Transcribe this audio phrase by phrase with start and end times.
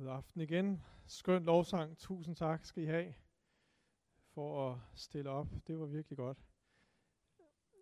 [0.00, 0.82] God aften igen.
[1.06, 1.98] Skøn lovsang.
[1.98, 3.14] Tusind tak skal I have
[4.34, 5.46] for at stille op.
[5.66, 6.38] Det var virkelig godt.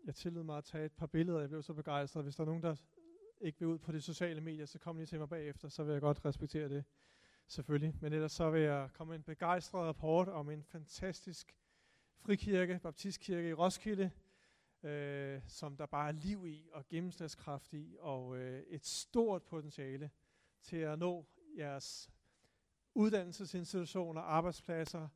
[0.04, 1.40] Jeg tillod mig at tage et par billeder.
[1.40, 2.24] Jeg blev så begejstret.
[2.24, 2.76] Hvis der er nogen, der
[3.40, 5.68] ikke vil ud på de sociale medier, så kom lige til mig bagefter.
[5.68, 6.84] Så vil jeg godt respektere det.
[7.46, 7.94] Selvfølgelig.
[8.00, 11.56] Men ellers så vil jeg komme med en begejstret rapport om en fantastisk
[12.16, 14.10] frikirke, baptistkirke i Roskilde,
[14.82, 20.10] øh, som der bare er liv i og gennemslagskraft i, og øh, et stort potentiale
[20.62, 21.26] til at nå
[21.58, 22.10] jeres
[22.94, 25.08] uddannelsesinstitutioner, arbejdspladser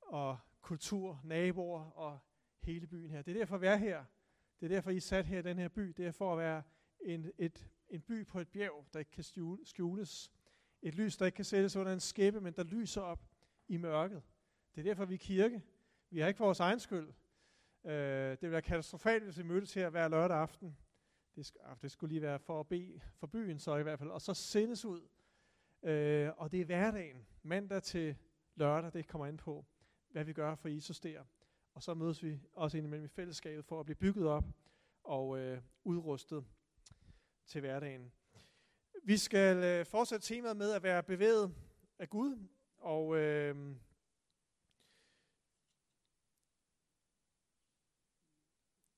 [0.00, 2.18] og kultur, naboer og
[2.60, 3.22] hele byen her.
[3.22, 4.04] Det er derfor, vi er her.
[4.60, 5.82] Det er derfor, I er sat her i den her by.
[5.96, 6.62] Det er for at være
[7.00, 9.24] en, et, en by på et bjerg, der ikke kan
[9.64, 10.30] skjules.
[10.82, 13.24] Et lys, der ikke kan sættes under en skæppe, men der lyser op
[13.68, 14.22] i mørket.
[14.74, 15.62] Det er derfor, vi er kirke.
[16.10, 17.12] Vi har ikke vores egen skyld.
[17.84, 20.76] Øh, det ville være katastrofalt, hvis vi mødtes her hver lørdag aften.
[21.34, 23.98] Det, sk- ah, det skulle lige være for at bede for byen så i hvert
[23.98, 24.10] fald.
[24.10, 25.08] Og så sendes ud
[25.82, 28.16] Øh, og det er hverdagen, mandag til
[28.54, 29.66] lørdag, det kommer ind på,
[30.08, 31.24] hvad vi gør for Jesus der.
[31.74, 34.44] Og så mødes vi også indimellem i fællesskabet for at blive bygget op
[35.04, 36.44] og øh, udrustet
[37.46, 38.12] til hverdagen.
[39.04, 41.54] Vi skal øh, fortsætte temaet med at være bevæget
[41.98, 43.76] af Gud, og øh,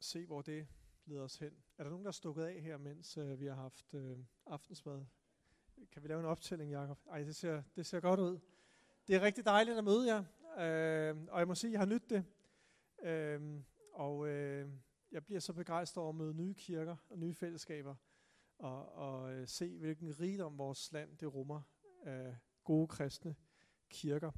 [0.01, 0.69] se, hvor det
[1.05, 1.65] leder os hen.
[1.79, 5.07] Er der nogen, der er stukket af her, mens øh, vi har haft øh, aftensmad?
[5.93, 6.99] Kan vi lave en optælling, Jacob?
[7.11, 8.39] Ej, det ser, det ser godt ud.
[9.09, 10.25] Det er rigtig dejligt at møde jer,
[10.59, 12.25] øh, og jeg må sige, at jeg har nydt det.
[13.03, 13.61] Øh,
[13.93, 14.69] og øh,
[15.11, 17.95] jeg bliver så begejstret over at møde nye kirker og nye fællesskaber,
[18.59, 21.63] og, og øh, se, hvilken rigdom vores land det rummer
[22.03, 23.37] af gode kristne
[23.89, 24.31] kirker.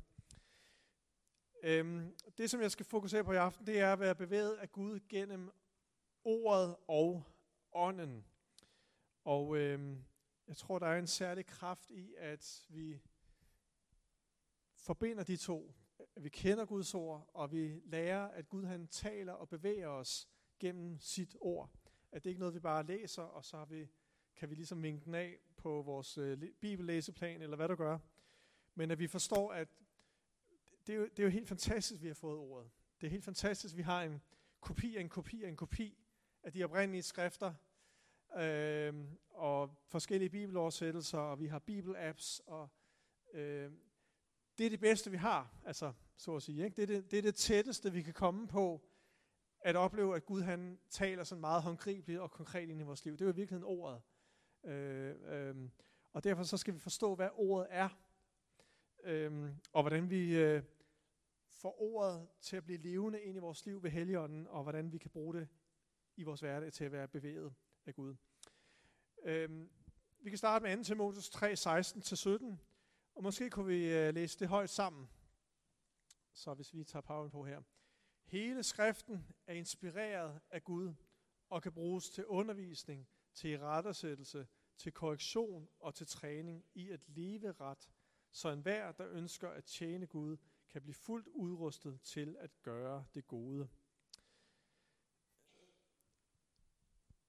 [1.62, 4.73] Øhm, det, som jeg skal fokusere på i aften, det er at være bevæget af
[4.73, 5.51] Gud gennem
[6.25, 7.25] ordet og
[7.73, 8.25] ånden.
[9.25, 10.05] Og øhm,
[10.48, 13.00] jeg tror, der er en særlig kraft i, at vi
[14.75, 15.75] forbinder de to.
[16.17, 20.29] At vi kender Guds ord, og vi lærer, at Gud han taler og bevæger os
[20.61, 21.70] gennem sit ord.
[22.12, 23.89] At det ikke er noget, vi bare læser, og så har vi,
[24.36, 27.98] kan vi ligesom vinke den af på vores øh, bibellæseplan, eller hvad du gør.
[28.74, 29.68] Men at vi forstår, at
[30.86, 32.70] det er, jo, det er jo helt fantastisk, at vi har fået ordet.
[33.01, 34.23] Det er helt fantastisk, at vi har en
[34.61, 36.05] kopi af en kopi af en kopi
[36.42, 37.55] af de oprindelige skrifter,
[38.36, 38.95] øh,
[39.30, 42.69] og forskellige bibeloversættelser, og vi har bibelapps, og
[43.33, 43.73] øh,
[44.58, 46.64] det er det bedste, vi har, altså, så at sige.
[46.64, 46.77] Ikke?
[46.77, 48.80] Det, er det, det er det tætteste, vi kan komme på,
[49.61, 53.13] at opleve, at Gud han taler sådan meget håndgribeligt og konkret ind i vores liv.
[53.13, 54.02] Det er jo i virkeligheden ordet.
[54.64, 55.69] Øh, øh,
[56.13, 57.89] og derfor så skal vi forstå, hvad ordet er,
[59.05, 60.63] øh, og hvordan vi øh,
[61.51, 64.98] får ordet til at blive levende ind i vores liv ved Helligånden, og hvordan vi
[64.98, 65.48] kan bruge det
[66.17, 67.55] i vores hverdag til at være bevæget
[67.86, 68.17] af Gud.
[69.22, 69.70] Øhm,
[70.18, 70.82] vi kan starte med 2.
[70.82, 72.56] Timotheus 3, 16-17,
[73.14, 75.08] og måske kunne vi øh, læse det højt sammen.
[76.32, 77.62] Så hvis vi tager power på her.
[78.24, 80.94] Hele skriften er inspireret af Gud
[81.48, 84.46] og kan bruges til undervisning, til rettersættelse,
[84.77, 87.90] til korrektion og til træning i at leve ret,
[88.30, 90.36] så enhver, der ønsker at tjene Gud,
[90.68, 93.68] kan blive fuldt udrustet til at gøre det gode.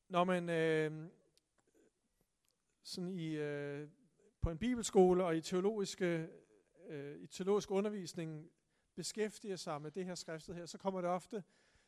[0.07, 1.09] Når man øh,
[2.87, 3.89] sådan i, øh,
[4.41, 6.29] på en bibelskole og i teologiske,
[6.87, 8.49] øh, i teologisk undervisning
[8.95, 11.43] beskæftiger sig med det her skriftet her, så kommer det ofte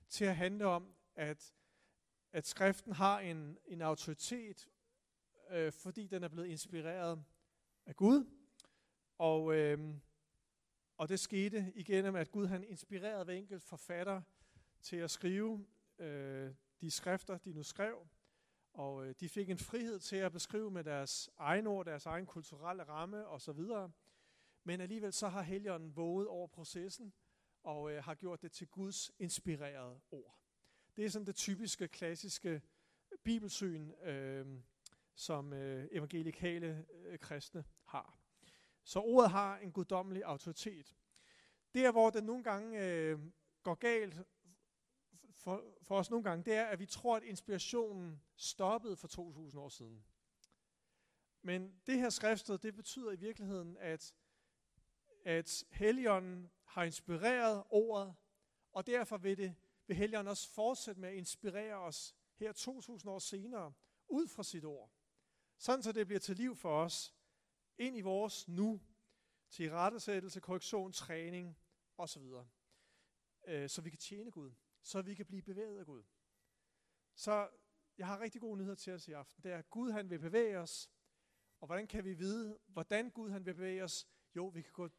[0.09, 1.53] til at handle om, at,
[2.31, 4.69] at skriften har en, en autoritet,
[5.51, 7.23] øh, fordi den er blevet inspireret
[7.85, 8.25] af Gud.
[9.17, 9.95] Og, øh,
[10.97, 14.21] og det skete igennem, at Gud han inspirerede hver enkelt forfatter
[14.81, 15.65] til at skrive
[15.99, 18.07] øh, de skrifter, de nu skrev.
[18.73, 22.25] Og øh, de fik en frihed til at beskrive med deres egen ord, deres egen
[22.25, 23.59] kulturelle ramme osv.
[24.63, 27.13] Men alligevel så har Helligånden våget over processen
[27.63, 30.37] og øh, har gjort det til Guds inspirerede ord.
[30.95, 32.61] Det er sådan det typiske, klassiske
[33.23, 34.45] bibelsyn, øh,
[35.15, 38.19] som øh, evangelikale øh, kristne har.
[38.83, 40.95] Så ordet har en guddommelig autoritet.
[41.73, 43.19] Der, hvor det nogle gange øh,
[43.63, 44.17] går galt
[45.39, 49.61] for, for os nogle gange, det er, at vi tror, at inspirationen stoppede for 2000
[49.61, 50.05] år siden.
[51.41, 54.15] Men det her skriftsted, det betyder i virkeligheden, at,
[55.25, 58.15] at Helligånden har inspireret ordet,
[58.71, 59.55] og derfor vil, det,
[59.87, 63.73] vil Helligånden også fortsætte med at inspirere os her 2000 år senere,
[64.07, 64.91] ud fra sit ord.
[65.57, 67.15] Sådan så det bliver til liv for os,
[67.77, 68.81] ind i vores nu,
[69.49, 71.57] til rettesættelse, korrektion, træning
[71.97, 72.23] osv.
[73.47, 74.51] Øh, så vi kan tjene Gud
[74.83, 76.03] så vi kan blive bevæget af Gud.
[77.15, 77.49] Så
[77.97, 79.43] jeg har rigtig gode nyheder til os i aften.
[79.43, 80.89] Det er, at Gud han vil bevæge os,
[81.59, 84.07] Og hvordan kan vi vide, hvordan Gud han vil bevæge os?
[84.35, 84.89] Jo, vi kan gå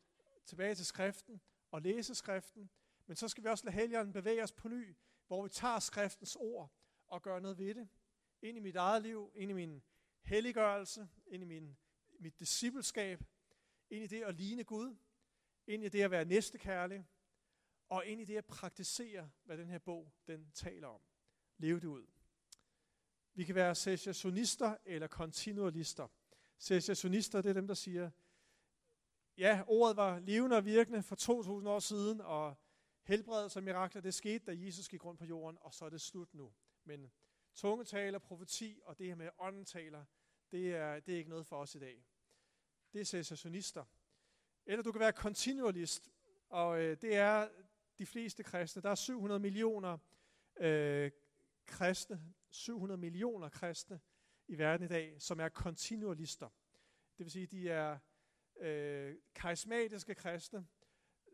[0.45, 1.41] tilbage til skriften
[1.71, 2.71] og læse skriften,
[3.07, 4.97] men så skal vi også lade helgeren bevæge os på ny,
[5.27, 6.73] hvor vi tager skriftens ord
[7.07, 7.89] og gør noget ved det.
[8.43, 9.83] Ind i mit eget liv, ind i min
[10.23, 11.77] helliggørelse, ind i min,
[12.19, 13.23] mit discipleskab,
[13.91, 14.97] ind i det at ligne Gud,
[15.67, 17.07] ind i det at være næstekærlig,
[17.91, 21.01] og ind i det at praktisere, hvad den her bog den taler om.
[21.59, 22.07] Leve det ud.
[23.35, 26.09] Vi kan være cessationister eller kontinualister.
[26.59, 28.11] Cessationister, det er dem, der siger,
[29.37, 32.55] ja, ordet var levende og virkende for 2000 år siden, og
[33.03, 36.01] helbredelse og mirakler, det skete, da Jesus gik rundt på jorden, og så er det
[36.01, 36.53] slut nu.
[36.85, 37.13] Men
[37.55, 40.05] tungetaler, profeti og det her med åndentaler,
[40.51, 42.05] det er, det er ikke noget for os i dag.
[42.93, 43.85] Det er cessationister.
[44.67, 46.11] Eller du kan være kontinualist,
[46.49, 47.49] og øh, det er
[48.01, 48.83] de fleste kristne.
[48.83, 49.99] Der er 700 millioner
[50.57, 51.11] øh,
[51.67, 54.01] kristne, 700 millioner kristne
[54.49, 56.49] i verden i dag, som er kontinualister.
[57.19, 57.99] Det vil sige, de er
[58.61, 60.67] øh, karismatiske kristne,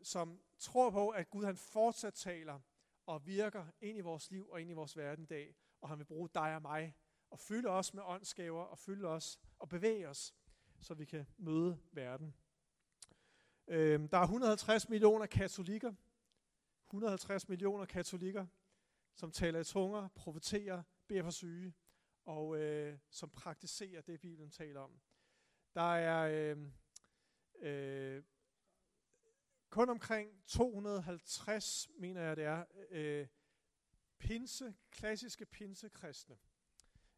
[0.03, 2.59] som tror på, at Gud han fortsat taler
[3.05, 5.99] og virker ind i vores liv og ind i vores verden i dag, og han
[5.99, 6.95] vil bruge dig og mig
[7.29, 10.35] og fylde os med åndsgaver og fylde os og bevæge os,
[10.79, 12.35] så vi kan møde verden.
[13.67, 15.93] Øh, der er 150 millioner katolikker,
[16.89, 18.47] 150 millioner katolikker,
[19.15, 21.73] som taler i tunger, profeterer, beder for syge,
[22.25, 24.99] og øh, som praktiserer det, Bibelen taler om.
[25.73, 26.57] Der er øh,
[27.59, 28.23] øh,
[29.69, 33.27] kun omkring 250, mener jeg det er, øh,
[34.19, 36.37] pinse, klassiske pinsekristne,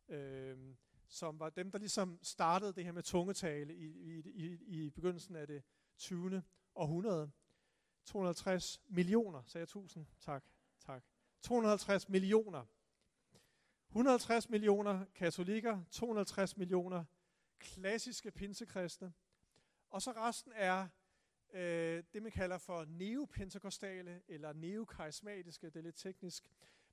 [0.08, 0.76] øh,
[1.08, 5.36] som var dem, der ligesom startede det her med tungetale i, i, i, i begyndelsen
[5.36, 5.64] af det
[5.98, 6.44] 20.
[6.76, 7.32] århundrede.
[8.10, 10.06] 250 millioner, sagde jeg tusind.
[10.20, 10.44] Tak,
[10.86, 11.04] tak.
[11.42, 12.66] 250 millioner.
[13.88, 17.06] 150 millioner katolikker, 250 millioner
[17.60, 19.14] klassiske pinsekristne,
[19.90, 20.88] og så resten er
[21.54, 26.44] øh, det, man kalder for neopentekostale eller neokarismatiske, det er lidt teknisk.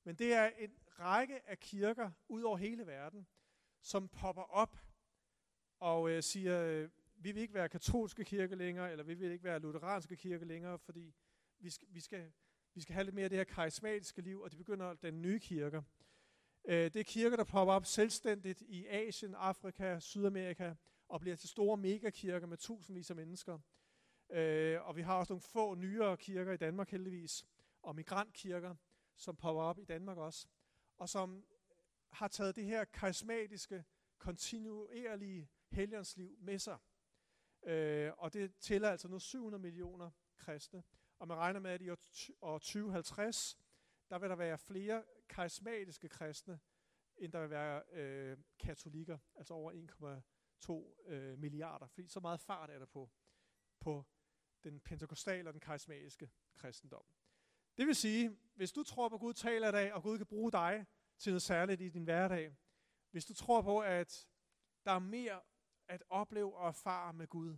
[0.04, 3.26] Men det er en række af kirker ud over hele verden,
[3.80, 4.76] som popper op
[5.78, 6.88] og øh, siger, øh,
[7.26, 10.78] vi vil ikke være katolske kirke længere, eller vi vil ikke være lutheranske kirke længere,
[10.78, 11.14] fordi
[11.58, 12.32] vi skal, vi skal,
[12.74, 15.38] vi skal have lidt mere af det her karismatiske liv, og det begynder den nye
[15.38, 15.82] kirker.
[16.64, 20.74] Øh, det er kirker, der popper op selvstændigt i Asien, Afrika, Sydamerika,
[21.08, 23.58] og bliver til store megakirker med tusindvis af mennesker.
[24.30, 27.46] Øh, og vi har også nogle få nyere kirker i Danmark heldigvis,
[27.82, 28.74] og migrantkirker,
[29.16, 30.46] som popper op i Danmark også,
[30.96, 31.44] og som
[32.10, 33.84] har taget det her karismatiske,
[34.18, 36.78] kontinuerlige helgensliv med sig.
[37.66, 40.82] Øh, og det tæller altså nu 700 millioner kristne.
[41.18, 41.90] Og man regner med, at i
[42.40, 43.58] år 2050,
[44.10, 46.60] der vil der være flere karismatiske kristne,
[47.18, 49.72] end der vil være øh, katolikker, altså over
[51.02, 51.86] 1,2 øh, milliarder.
[51.86, 53.10] Fordi så meget fart er der på,
[53.80, 54.04] på
[54.64, 57.04] den pentekostale og den karismatiske kristendom.
[57.76, 60.26] Det vil sige, hvis du tror på, at Gud taler i dag, og Gud kan
[60.26, 60.86] bruge dig
[61.18, 62.56] til noget særligt i din hverdag,
[63.10, 64.28] hvis du tror på, at
[64.84, 65.40] der er mere
[65.88, 67.56] at opleve og erfare med Gud,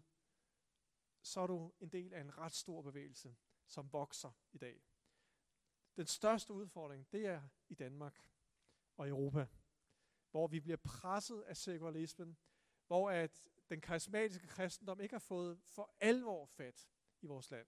[1.22, 3.36] så er du en del af en ret stor bevægelse,
[3.66, 4.82] som vokser i dag.
[5.96, 8.24] Den største udfordring, det er i Danmark
[8.96, 9.46] og Europa,
[10.30, 12.38] hvor vi bliver presset af sekularismen,
[12.86, 16.88] hvor at den karismatiske kristendom ikke har fået for alvor fat
[17.20, 17.66] i vores land.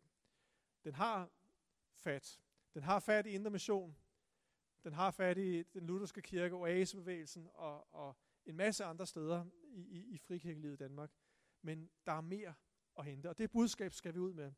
[0.85, 1.31] Den har
[1.93, 2.43] fat.
[2.75, 3.97] Den har fat i Indre Mission.
[4.85, 9.81] Den har fat i den lutherske kirke, oasebevægelsen og, og en masse andre steder i,
[9.81, 11.11] i, i frikirkelivet i Danmark.
[11.63, 12.55] Men der er mere
[12.99, 14.53] at hente, og det budskab skal vi ud med.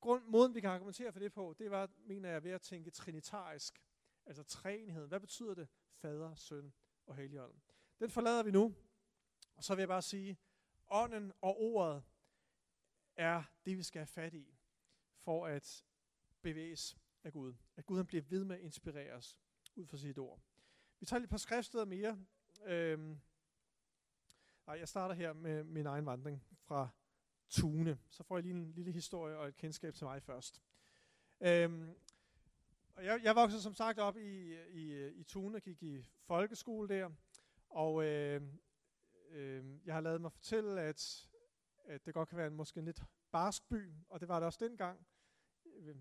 [0.00, 2.90] Grund, måden, vi kan argumentere for det på, det var, mener jeg, ved at tænke
[2.90, 3.84] trinitarisk.
[4.26, 5.08] Altså træenigheden.
[5.08, 5.68] Hvad betyder det?
[5.92, 6.72] Fader, søn
[7.06, 7.54] og helligånd.
[7.98, 8.74] Den forlader vi nu.
[9.56, 10.38] Og så vil jeg bare sige,
[10.88, 12.02] ånden og ordet
[13.16, 14.56] er det, vi skal have fat i,
[15.18, 15.84] for at
[16.42, 17.54] bevæges af Gud.
[17.76, 19.38] At Gud han bliver ved med at inspirere os
[19.74, 20.40] ud fra sit ord.
[21.00, 22.24] Vi tager lige et par skriftsteder mere.
[22.66, 23.20] Øhm,
[24.66, 26.88] nej, jeg starter her med min egen vandring fra
[27.48, 27.98] Tune.
[28.10, 30.62] Så får jeg lige en lille historie og et kendskab til mig først.
[31.40, 31.94] Øhm,
[32.94, 36.88] og jeg, jeg voksede som sagt op i, i, i Tune, og gik i folkeskole
[36.88, 37.10] der,
[37.68, 38.42] og øh,
[39.30, 41.28] øh, jeg har lavet mig fortælle, at,
[41.84, 44.46] at det godt kan være en måske en lidt barsk by, og det var det
[44.46, 45.06] også dengang.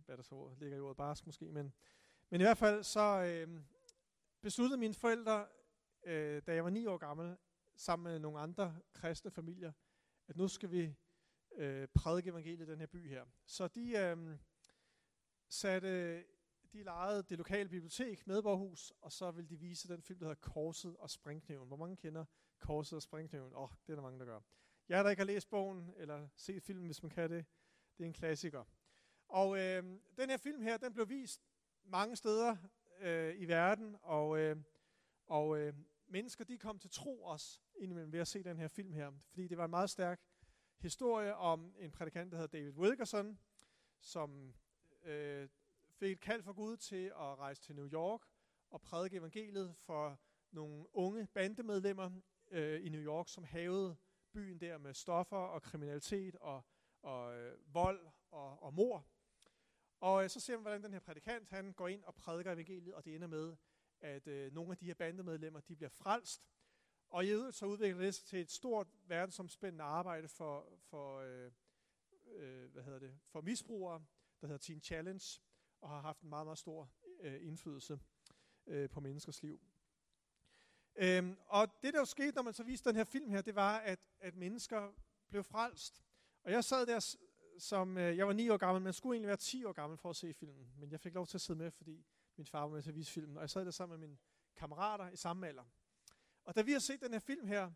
[0.05, 1.73] Hvad der så ligger i ordet barsk måske, men,
[2.29, 3.61] men i hvert fald så øh,
[4.41, 5.47] besluttede mine forældre,
[6.07, 7.37] øh, da jeg var ni år gammel,
[7.75, 9.71] sammen med nogle andre kristne familier,
[10.27, 10.95] at nu skal vi
[11.55, 13.25] øh, prædike evangeliet i den her by her.
[13.45, 14.37] Så de øh,
[15.49, 16.23] satte
[16.73, 20.41] de lejede det lokale bibliotek, Medborghus, og så ville de vise den film, der hedder
[20.41, 21.67] Korset og Springkniven.
[21.67, 22.25] Hvor mange kender
[22.59, 23.53] Korset og Springkniven?
[23.53, 24.39] Åh, oh, det er der mange, der gør.
[24.89, 27.45] Jeg der ikke har læst bogen, eller set filmen, hvis man kan det,
[27.97, 28.63] det er en klassiker.
[29.27, 29.83] Og øh,
[30.17, 31.41] den her film her, den blev vist
[31.83, 32.55] mange steder
[32.99, 34.57] øh, i verden, og, øh,
[35.25, 35.73] og øh,
[36.07, 39.47] mennesker de kom til tro os indimellem ved at se den her film her, fordi
[39.47, 40.21] det var en meget stærk
[40.79, 43.39] historie om en prædikant, der hedder David Wilkerson,
[43.99, 44.53] som
[45.03, 45.49] øh,
[45.91, 48.21] fik et kald fra Gud til at rejse til New York
[48.69, 50.19] og prædike evangeliet for
[50.51, 52.11] nogle unge bandemedlemmer
[52.51, 53.97] øh, i New York, som havede
[54.31, 56.63] byen der med stoffer og kriminalitet og,
[57.01, 59.07] og øh, vold og, og mor.
[59.99, 62.93] Og øh, så ser man, hvordan den her prædikant, han går ind og prædiker evangeliet,
[62.93, 63.55] og det ender med,
[64.01, 66.49] at øh, nogle af de her bandemedlemmer, de bliver frelst.
[67.09, 71.51] Og i øvrigt så udvikler det sig til et stort verdensomspændende arbejde for, for, øh,
[72.27, 74.05] øh, hvad hedder det, for misbrugere,
[74.41, 75.41] der hedder Teen Challenge,
[75.81, 76.89] og har haft en meget, meget stor
[77.19, 77.99] øh, indflydelse
[78.67, 79.61] øh, på menneskers liv.
[80.95, 83.55] Øhm, og det, der jo skete, når man så viste den her film her, det
[83.55, 84.93] var, at, at mennesker
[85.29, 86.03] blev frelst.
[86.43, 87.15] Og jeg sad der
[87.59, 90.09] som, øh, jeg var 9 år gammel, men skulle egentlig være 10 år gammel for
[90.09, 90.73] at se filmen.
[90.77, 92.05] Men jeg fik lov til at sidde med, fordi
[92.37, 93.37] min far var med til at vise filmen.
[93.37, 94.17] Og jeg sad der sammen med mine
[94.55, 95.65] kammerater i samme alder.
[96.43, 97.71] Og da vi har set den her film her,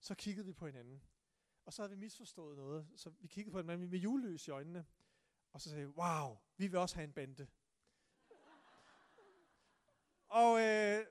[0.00, 1.02] så kiggede vi på hinanden.
[1.64, 2.88] Og så havde vi misforstået noget.
[2.96, 4.86] Så vi kiggede på hinanden med julelys i øjnene.
[5.52, 7.46] Og så sagde vi, wow, vi vil også have en bande.
[10.28, 11.06] og øh,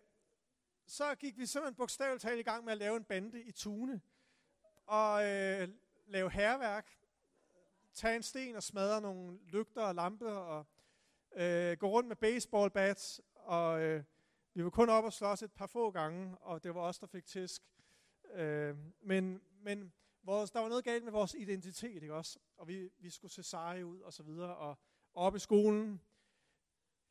[0.86, 4.02] så gik vi simpelthen bogstaveligt talt i gang med at lave en bande i Tune.
[4.86, 5.70] Og øh,
[6.06, 6.98] lave herværk.
[7.94, 10.32] Tage en sten og smadre nogle lygter og lamper.
[10.32, 10.66] Og
[11.36, 13.22] øh, gå rundt med baseball bats.
[13.36, 14.04] Og øh,
[14.54, 16.38] vi var kun op og slås et par få gange.
[16.38, 17.62] Og det var os, der fik tisk.
[18.34, 22.40] Øh, men, men vores, der var noget galt med vores identitet, ikke også?
[22.58, 24.56] Og vi, vi skulle se seje ud og så videre.
[24.56, 24.78] Og
[25.14, 26.02] op i skolen,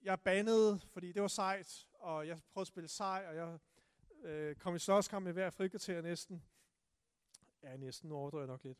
[0.03, 3.59] jeg bandede, fordi det var sejt, og jeg prøvede at spille sej, og jeg
[4.23, 6.45] øh, kom i slåskamp med hver frikvarter næsten.
[7.63, 8.79] Ja, næsten, nu overdriver jeg nok lidt.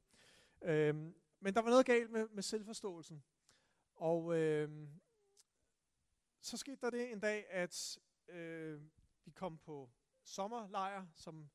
[0.63, 0.95] Øh,
[1.41, 3.25] men der var noget galt med, med selvforståelsen.
[3.95, 4.89] Og øh,
[6.41, 8.81] så skete der det en dag, at øh,
[9.25, 9.91] vi kom på
[10.25, 11.51] sommerlejr, som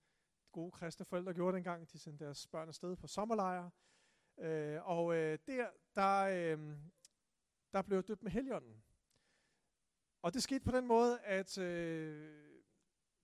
[0.52, 1.92] gode kristne forældre gjorde dengang.
[1.92, 3.70] De sendte deres børn afsted på sommerlejr.
[4.40, 6.78] Øh, og øh, der, der, øh,
[7.74, 8.84] der blev jeg døbt med heligånden.
[10.22, 12.56] Og det skete på den måde, at øh,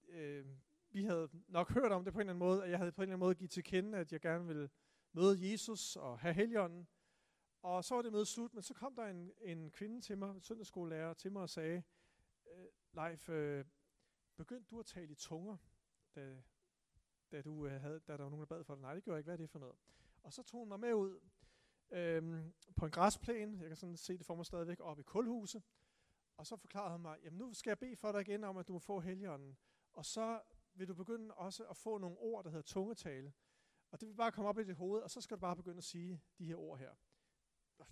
[0.09, 0.45] øh,
[0.89, 3.01] vi havde nok hørt om det på en eller anden måde, at jeg havde på
[3.01, 4.69] en eller anden måde givet til kende, at jeg gerne ville
[5.13, 6.87] møde Jesus og have heligånden.
[7.61, 10.41] Og så var det møde slut, men så kom der en, en kvinde til mig,
[10.41, 11.83] søndagsskolelærer, til mig og sagde,
[12.51, 13.65] øh, Leif, øh,
[14.37, 15.57] begyndte du at tale i tunger,
[16.15, 16.41] da,
[17.31, 18.81] da, du, øh, havde, da der var nogen, der bad for dig?
[18.81, 19.27] Nej, det gjorde jeg ikke.
[19.27, 19.75] Hvad er det for noget?
[20.23, 21.19] Og så tog hun mig med ud
[21.91, 23.59] øhm, på en græsplæne.
[23.59, 25.63] Jeg kan sådan se det for mig stadigvæk op i kulhuset.
[26.37, 28.67] Og så forklarede hun mig, jamen nu skal jeg bede for dig igen om, at
[28.67, 29.57] du må få helligånden.
[29.93, 30.41] Og så
[30.73, 33.33] vil du begynde også at få nogle ord, der hedder tungetale.
[33.91, 35.77] Og det vil bare komme op i dit hoved, og så skal du bare begynde
[35.77, 36.91] at sige de her ord her.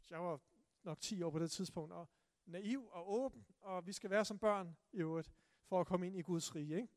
[0.09, 0.39] Jeg var
[0.83, 2.09] nok 10 år på det tidspunkt, og
[2.45, 5.31] naiv og åben, og vi skal være som børn i øvrigt,
[5.65, 6.75] for at komme ind i Guds rige.
[6.75, 6.87] Ikke?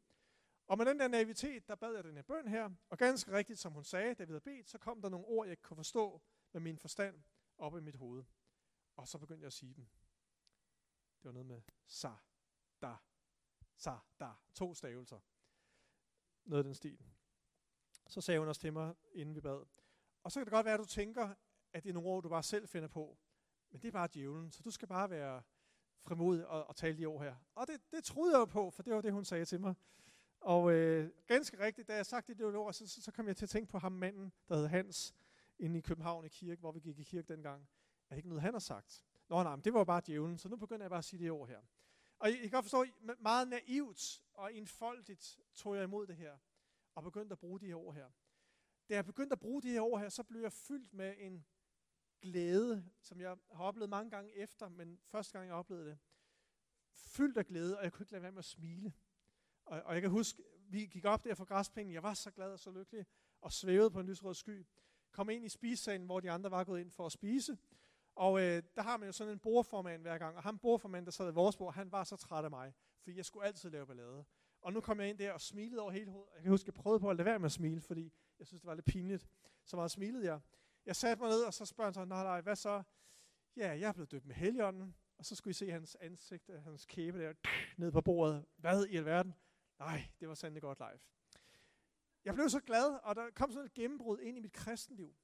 [0.67, 3.59] Og med den der naivitet, der bad jeg den her bøn her, og ganske rigtigt,
[3.59, 5.77] som hun sagde, da vi havde bedt, så kom der nogle ord, jeg ikke kunne
[5.77, 6.23] forstå
[6.53, 7.23] med min forstand
[7.59, 8.25] op i mit hoved.
[8.97, 9.89] Og så begyndte jeg at sige dem.
[11.23, 12.11] Det var noget med sa,
[12.83, 12.97] da,
[13.77, 14.31] sa, da.
[14.55, 15.21] To stavelser.
[16.45, 17.05] Noget af den stil.
[18.09, 19.65] Så sagde hun også til mig, inden vi bad.
[20.23, 21.35] Og så kan det godt være, at du tænker,
[21.73, 23.19] at det er nogle ord, du bare selv finder på.
[23.71, 25.43] Men det er bare djævlen, så du skal bare være
[26.03, 27.35] frimodig og, og tale de ord her.
[27.55, 29.75] Og det, det troede jeg jo på, for det var det, hun sagde til mig.
[30.41, 33.45] Og øh, ganske rigtigt, da jeg sagde det ord, så, så, så kom jeg til
[33.45, 35.15] at tænke på ham manden, der hed Hans,
[35.59, 37.69] inde i København i kirke, hvor vi gik i kirke dengang.
[38.09, 39.05] Er det ikke noget, han har sagt?
[39.29, 41.31] Nå nej, men det var bare djævlen, så nu begynder jeg bare at sige det
[41.31, 41.61] ord her.
[42.19, 42.85] Og I, I kan godt forstå,
[43.19, 46.39] meget naivt og enfoldigt tog jeg imod det her,
[46.95, 48.11] og begyndte at bruge de her ord her.
[48.89, 51.47] Da jeg begyndte at bruge de her ord her, så blev jeg fyldt med en
[52.23, 55.99] glæde, som jeg har oplevet mange gange efter, men første gang jeg oplevede det.
[56.91, 58.93] Fyldt af glæde, og jeg kunne ikke lade være med at smile.
[59.65, 62.53] Og, og jeg kan huske, vi gik op der fra græsplænen, jeg var så glad
[62.53, 63.07] og så lykkelig,
[63.41, 64.67] og svævede på en lysrød sky.
[65.11, 67.59] Kom ind i spisesalen, hvor de andre var gået ind for at spise.
[68.15, 71.13] Og øh, der har man jo sådan en bordformand hver gang, og ham bordformand, der
[71.13, 73.87] sad i vores bord, han var så træt af mig, fordi jeg skulle altid lave
[73.87, 74.25] ballade.
[74.61, 76.33] Og nu kom jeg ind der og smilede over hele hovedet.
[76.35, 78.61] Jeg kan huske, jeg prøvede på at lade være med at smile, fordi jeg synes,
[78.61, 79.29] det var lidt pinligt.
[79.65, 80.41] Så meget smilede jeg.
[80.87, 82.83] Jeg satte mig ned, og så spørger han så, nej, nej, hvad så?
[83.57, 84.95] Ja, jeg er blevet døbt med heligånden.
[85.19, 87.33] Og så skulle I se hans ansigt, øh, hans kæbe der,
[87.77, 88.45] ned på bordet.
[88.57, 89.35] Hvad i alverden?
[89.79, 91.01] Nej, det var sandelig godt live.
[92.25, 95.15] Jeg blev så glad, og der kom sådan et gennembrud ind i mit kristenliv.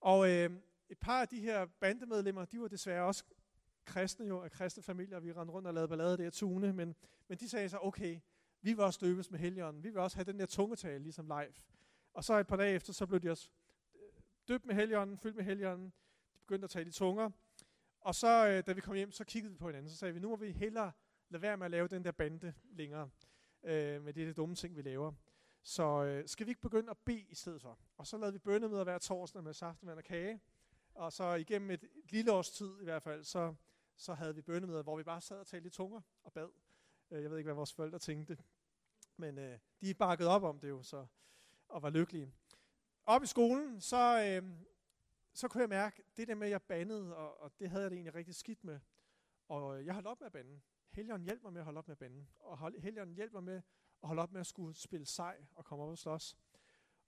[0.00, 0.50] Og øh,
[0.88, 3.24] et par af de her bandemedlemmer, de var desværre også
[3.84, 6.94] kristne jo, af kristne familier, vi rendte rundt og lavede ballade der tune, men,
[7.28, 8.20] men de sagde så, okay,
[8.62, 11.54] vi vil også døbes med helgen, vi vil også have den der tungetale, ligesom live.
[12.12, 13.50] Og så et par dage efter, så blev de også
[14.48, 15.84] døbt med helgen, fyldt med helgen,
[16.34, 17.30] de begyndte at tale i tunger,
[18.06, 20.20] og så, øh, da vi kom hjem, så kiggede vi på hinanden, så sagde vi,
[20.20, 20.92] nu må vi hellere
[21.28, 23.10] lade være med at lave den der bande længere,
[23.62, 25.12] øh, med det, det dumme ting, vi laver.
[25.62, 27.78] Så øh, skal vi ikke begynde at bede i stedet for?
[27.96, 30.40] Og så lavede vi bønnemøder hver torsdag med saftevand og kage.
[30.94, 33.54] Og så igennem et, et lille års tid i hvert fald, så,
[33.96, 36.48] så havde vi bønnemøder, hvor vi bare sad og talte i tunger og bad.
[37.10, 38.38] Øh, jeg ved ikke, hvad vores forældre tænkte.
[39.16, 41.06] Men øh, de bakkede op om det jo, så,
[41.68, 42.32] og var lykkelige.
[43.08, 44.50] Op i skolen, så, øh,
[45.34, 47.90] så kunne jeg mærke, det der med, at jeg bandede, og, og det havde jeg
[47.90, 48.80] det egentlig rigtig skidt med.
[49.48, 50.60] Og øh, jeg holdt op med at bande.
[50.90, 52.26] Helgen hjælper mig med at holde op med at bande.
[52.38, 53.62] Og Helgen hjælper mig med
[54.02, 56.36] at holde op med at skulle spille sej og komme op og slås.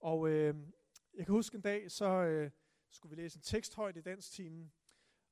[0.00, 0.54] Og øh,
[1.14, 2.50] jeg kan huske en dag, så øh,
[2.88, 4.72] skulle vi læse en tekst højt i danstimen,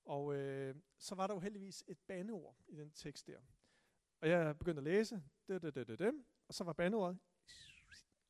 [0.05, 3.39] og øh, så var der jo heldigvis et bandeord i den tekst der.
[4.21, 7.19] Og jeg begyndte at læse, det, det, det, det, det, og så var bandeordet,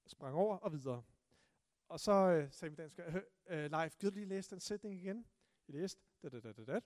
[0.07, 1.03] sprang over og videre.
[1.89, 3.15] Og så øh, sagde min dansk, øh,
[3.47, 5.27] øh, live, gider du lige læse den sætning igen?
[5.69, 6.83] Jeg læste, det, det, det, det, det,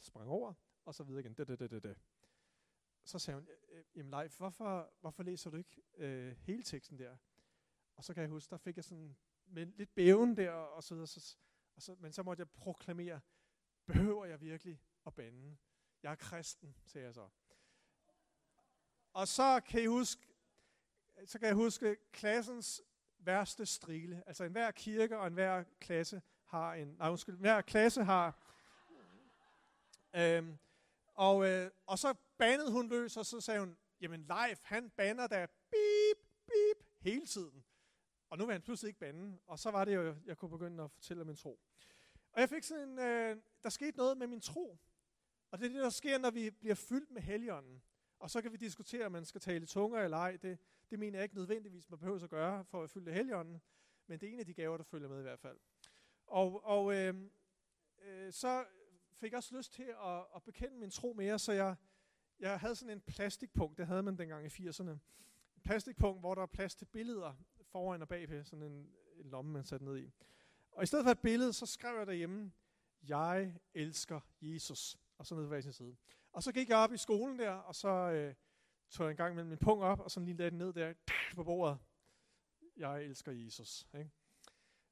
[0.00, 1.94] sprang over, og så videre igen, da, da, da, da, da.
[3.04, 7.16] så sagde hun, øh, jamen Leif, hvorfor, hvorfor læser du ikke øh, hele teksten der?
[7.96, 10.94] Og så kan jeg huske, der fik jeg sådan med lidt bæven der, og så
[10.94, 11.36] videre, så,
[11.76, 13.20] og så, men så måtte jeg proklamere,
[13.86, 15.56] behøver jeg virkelig at bande?
[16.02, 17.28] Jeg er kristen, sagde jeg så.
[19.12, 20.26] Og så kan I huske,
[21.24, 22.82] så kan jeg huske klassens
[23.20, 24.22] værste strile.
[24.26, 28.38] Altså enhver kirke og enhver klasse har en, nej undskyld, hver klasse har,
[30.16, 30.58] øhm,
[31.14, 35.26] og, øh, og så bandede hun løs, og så sagde hun, jamen Leif, han banner
[35.26, 37.64] da bip, bip, hele tiden.
[38.30, 40.84] Og nu vil han pludselig ikke bande, og så var det jo, jeg kunne begynde
[40.84, 41.60] at fortælle min tro.
[42.32, 44.78] Og jeg fik sådan en, øh, der skete noget med min tro.
[45.50, 47.82] Og det er det, der sker, når vi bliver fyldt med helligånden.
[48.18, 50.36] Og så kan vi diskutere, om man skal tale tunger eller ej.
[50.36, 50.58] Det,
[50.90, 53.60] det mener jeg ikke nødvendigvis, man behøver at gøre for at fylde helligånden.
[54.06, 55.58] Men det er en af de gaver, der følger med i hvert fald.
[56.26, 57.14] Og, og øh,
[58.02, 58.64] øh, så
[59.12, 61.76] fik jeg også lyst til at, at bekende min tro mere, så jeg,
[62.40, 64.90] jeg havde sådan en plastikpunkt, det havde man dengang i 80'erne.
[64.90, 69.52] En plastikpunkt, hvor der er plads til billeder foran og bagpå, sådan en, en lomme,
[69.52, 70.12] man satte ned i.
[70.72, 72.52] Og i stedet for et billede, så skrev jeg derhjemme,
[73.08, 74.96] jeg elsker Jesus.
[75.18, 75.96] Og så ned på hver sin side.
[76.32, 78.34] Og så gik jeg op i skolen der, og så øh,
[78.90, 80.94] tog jeg en gang mellem min pung op, og så lige lagde den ned der
[81.36, 81.78] på bordet.
[82.76, 83.88] Jeg elsker Jesus.
[83.98, 84.10] Ikke?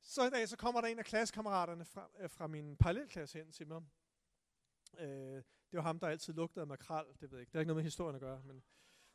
[0.00, 3.52] Så en dag, så kommer der en af klassekammeraterne fra, øh, fra min parallelklasse hen
[3.52, 3.82] til mig,
[4.98, 7.06] Øh, det var ham, der altid lugtede af makrel.
[7.20, 7.50] Det ved jeg ikke.
[7.50, 8.64] Det har ikke noget med historien at gøre, men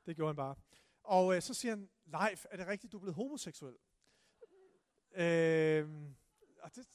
[0.05, 0.55] det gjorde han bare.
[1.03, 3.77] Og øh, så siger han, Leif, er det rigtigt, du er blevet homoseksuel?
[5.15, 5.89] Øh,
[6.61, 6.87] og det,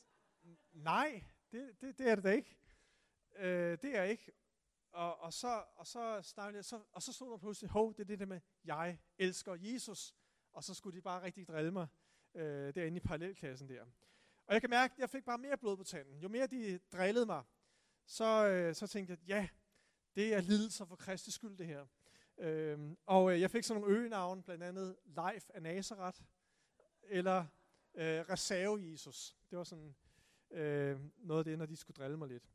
[0.72, 2.57] nej, det, det, det er det da ikke.
[3.37, 4.33] Øh, det er ikke.
[4.92, 8.05] Og, og så, og så snakkede så, og så stod der pludselig, hov, det er
[8.05, 10.14] det der med, jeg elsker Jesus.
[10.53, 11.87] Og så skulle de bare rigtig drille mig
[12.35, 13.83] øh, derinde i parallelklassen der.
[14.46, 16.18] Og jeg kan mærke, at jeg fik bare mere blod på tanden.
[16.18, 17.44] Jo mere de drillede mig,
[18.07, 19.48] så, øh, så tænkte jeg, ja,
[20.14, 21.87] det er lidelser for Kristi skyld, det her.
[22.38, 26.20] Øhm, og øh, jeg fik sådan nogle øgenavne, blandt andet Leif af Nazareth,
[27.03, 27.46] eller
[27.94, 29.37] øh, Reserve Jesus.
[29.51, 29.96] Det var sådan
[30.51, 32.51] øh, noget af det, når de skulle drille mig lidt.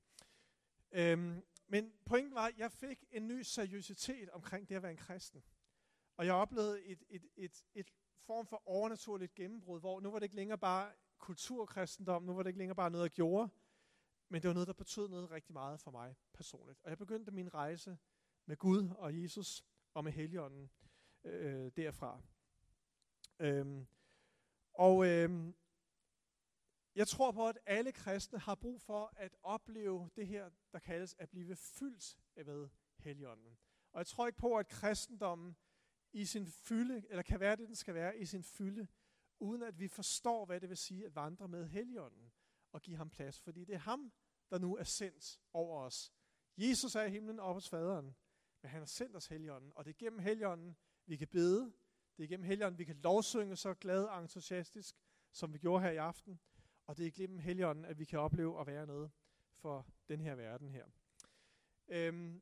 [0.92, 4.98] Øhm, men pointen var, at jeg fik en ny seriøsitet omkring det at være en
[4.98, 5.44] kristen.
[6.18, 7.94] Og jeg oplevede et, et, et, et
[8.26, 12.50] form for overnaturligt gennembrud, hvor nu var det ikke længere bare kulturkristendom, nu var det
[12.50, 13.50] ikke længere bare noget, jeg gjorde,
[14.30, 16.80] men det var noget, der betød noget rigtig meget for mig personligt.
[16.84, 17.98] Og jeg begyndte min rejse
[18.46, 20.70] med Gud og Jesus og med Helligånden
[21.24, 22.22] øh, derfra.
[23.40, 23.88] Øhm,
[24.74, 25.56] og øhm,
[26.96, 31.16] jeg tror på, at alle kristne har brug for at opleve det her, der kaldes
[31.20, 33.58] at blive fyldt med Helligånden.
[33.94, 35.56] Og jeg tror ikke på, at kristendommen
[36.14, 38.88] i sin fylde, eller kan være det, den skal være i sin fylde,
[39.40, 42.32] uden at vi forstår, hvad det vil sige at vandre med Helligånden
[42.72, 43.42] og give ham plads.
[43.42, 44.14] Fordi det er ham,
[44.50, 46.14] der nu er sendt over os.
[46.58, 48.16] Jesus er i himlen op hos faderen,
[48.62, 51.74] men han har sendt os Helligånden, og det er gennem Helligånden, vi kan bede.
[52.18, 54.96] Det er gennem Helligånden, vi kan lovsynge så glad og entusiastisk,
[55.32, 56.40] som vi gjorde her i aften.
[56.86, 59.12] Og det er gennem Helligånden, at vi kan opleve at være noget
[59.54, 60.86] for den her verden her.
[61.88, 62.42] Øhm,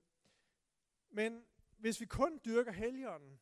[1.10, 1.46] men
[1.78, 3.40] hvis vi kun dyrker Helligånden,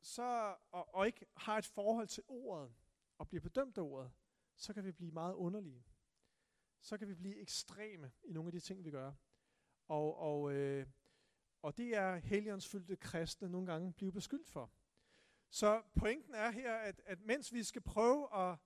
[0.00, 2.74] så, og, og ikke har et forhold til ordet,
[3.18, 4.12] og bliver bedømt af ordet,
[4.56, 5.84] så kan vi blive meget underlige
[6.80, 9.12] så kan vi blive ekstreme i nogle af de ting, vi gør.
[9.88, 10.86] Og, og, øh,
[11.62, 14.72] og det er helligåndsfyldte kristne nogle gange blive beskyldt for.
[15.50, 18.58] Så pointen er her, at, at mens vi skal prøve at,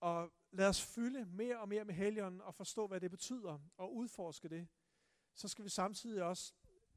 [0.00, 3.94] og lad os fylde mere og mere med helligånden og forstå, hvad det betyder, og
[3.94, 4.68] udforske det,
[5.34, 6.54] så skal vi samtidig også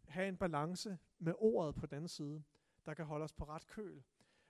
[0.08, 2.44] have en balance med ordet på den anden side,
[2.86, 4.04] der kan holde os på ret køl,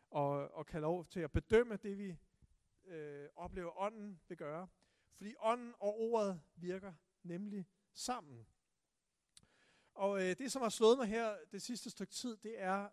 [0.10, 2.16] og, og kan lov til at bedømme det, vi
[2.86, 4.68] øh, oplever ånden vil gøre.
[5.16, 8.48] Fordi ånden og ordet virker nemlig sammen.
[9.94, 12.90] Og øh, det, som har slået mig her det sidste stykke tid, det er,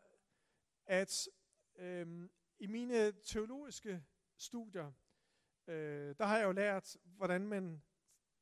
[0.87, 1.29] at
[1.77, 4.05] øh, i mine teologiske
[4.37, 4.93] studier,
[5.71, 7.83] øh, der har jeg jo lært, hvordan man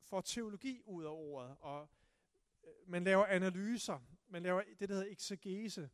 [0.01, 1.89] får teologi ud af ordet, og
[2.65, 5.91] øh, man laver analyser, man laver det, der hedder exegese,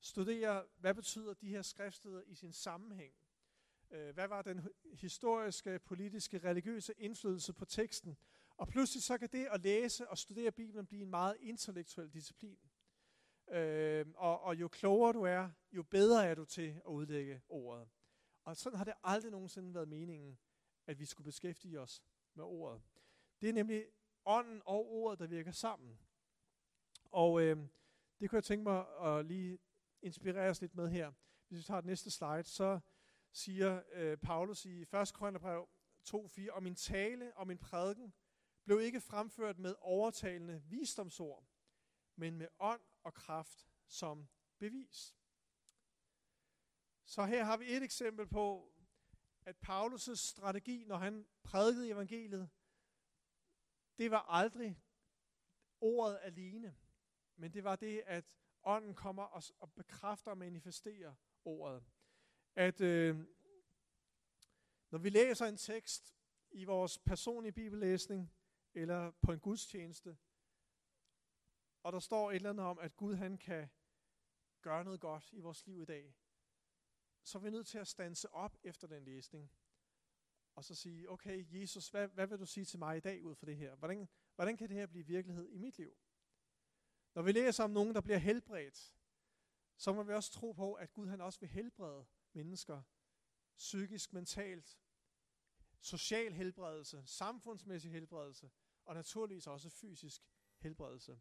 [0.00, 3.14] studerer, hvad betyder de her skriftsteder i sin sammenhæng.
[3.90, 8.16] Øh, hvad var den historiske, politiske, religiøse indflydelse på teksten?
[8.56, 12.58] Og pludselig så kan det at læse og studere Bibelen blive en meget intellektuel disciplin.
[13.50, 17.88] Øh, og, og jo klogere du er, jo bedre er du til at udlægge ordet.
[18.44, 20.38] Og sådan har det aldrig nogensinde været meningen,
[20.88, 22.02] at vi skulle beskæftige os
[22.34, 22.82] med ordet.
[23.40, 23.86] Det er nemlig
[24.24, 25.98] ånden og ordet, der virker sammen.
[27.04, 27.56] Og øh,
[28.20, 29.58] det kunne jeg tænke mig at lige
[30.02, 31.12] inspirere os lidt med her.
[31.48, 32.80] Hvis vi tager det næste slide, så
[33.32, 34.88] siger øh, Paulus i 1.
[35.14, 35.68] Korintherbrev
[36.08, 38.14] 2.4, og min tale og min prædiken
[38.64, 41.44] blev ikke fremført med overtalende visdomsord,
[42.16, 45.14] men med ånd og kraft som bevis.
[47.04, 48.72] Så her har vi et eksempel på,
[49.48, 52.50] at Paulus' strategi, når han prædikede evangeliet,
[53.98, 54.82] det var aldrig
[55.80, 56.76] ordet alene,
[57.36, 58.24] men det var det, at
[58.62, 61.84] ånden kommer og, og bekræfter og manifesterer ordet.
[62.54, 63.16] At øh,
[64.90, 66.16] når vi læser en tekst
[66.50, 68.32] i vores personlige bibellæsning,
[68.74, 70.18] eller på en gudstjeneste,
[71.82, 73.68] og der står et eller andet om, at Gud han kan
[74.60, 76.14] gøre noget godt i vores liv i dag,
[77.28, 79.52] så er vi nødt til at stanse op efter den læsning,
[80.54, 83.34] og så sige, okay, Jesus, hvad, hvad vil du sige til mig i dag ud
[83.34, 83.74] fra det her?
[83.76, 85.96] Hvordan, hvordan kan det her blive virkelighed i mit liv?
[87.14, 88.94] Når vi læser om nogen, der bliver helbredt,
[89.76, 92.82] så må vi også tro på, at Gud han også vil helbrede mennesker,
[93.56, 94.78] psykisk, mentalt,
[95.80, 98.50] social helbredelse, samfundsmæssig helbredelse,
[98.84, 100.22] og naturligvis også fysisk
[100.58, 101.20] helbredelse.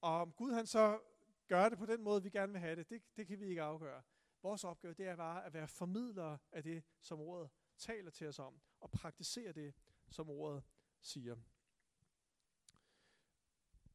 [0.00, 1.00] Og om Gud han så
[1.48, 3.62] gør det på den måde, vi gerne vil have det, det, det kan vi ikke
[3.62, 4.02] afgøre.
[4.42, 8.38] Vores opgave det er bare at være formidlere af det, som ordet taler til os
[8.38, 9.74] om, og praktisere det,
[10.08, 10.62] som ordet
[11.00, 11.36] siger.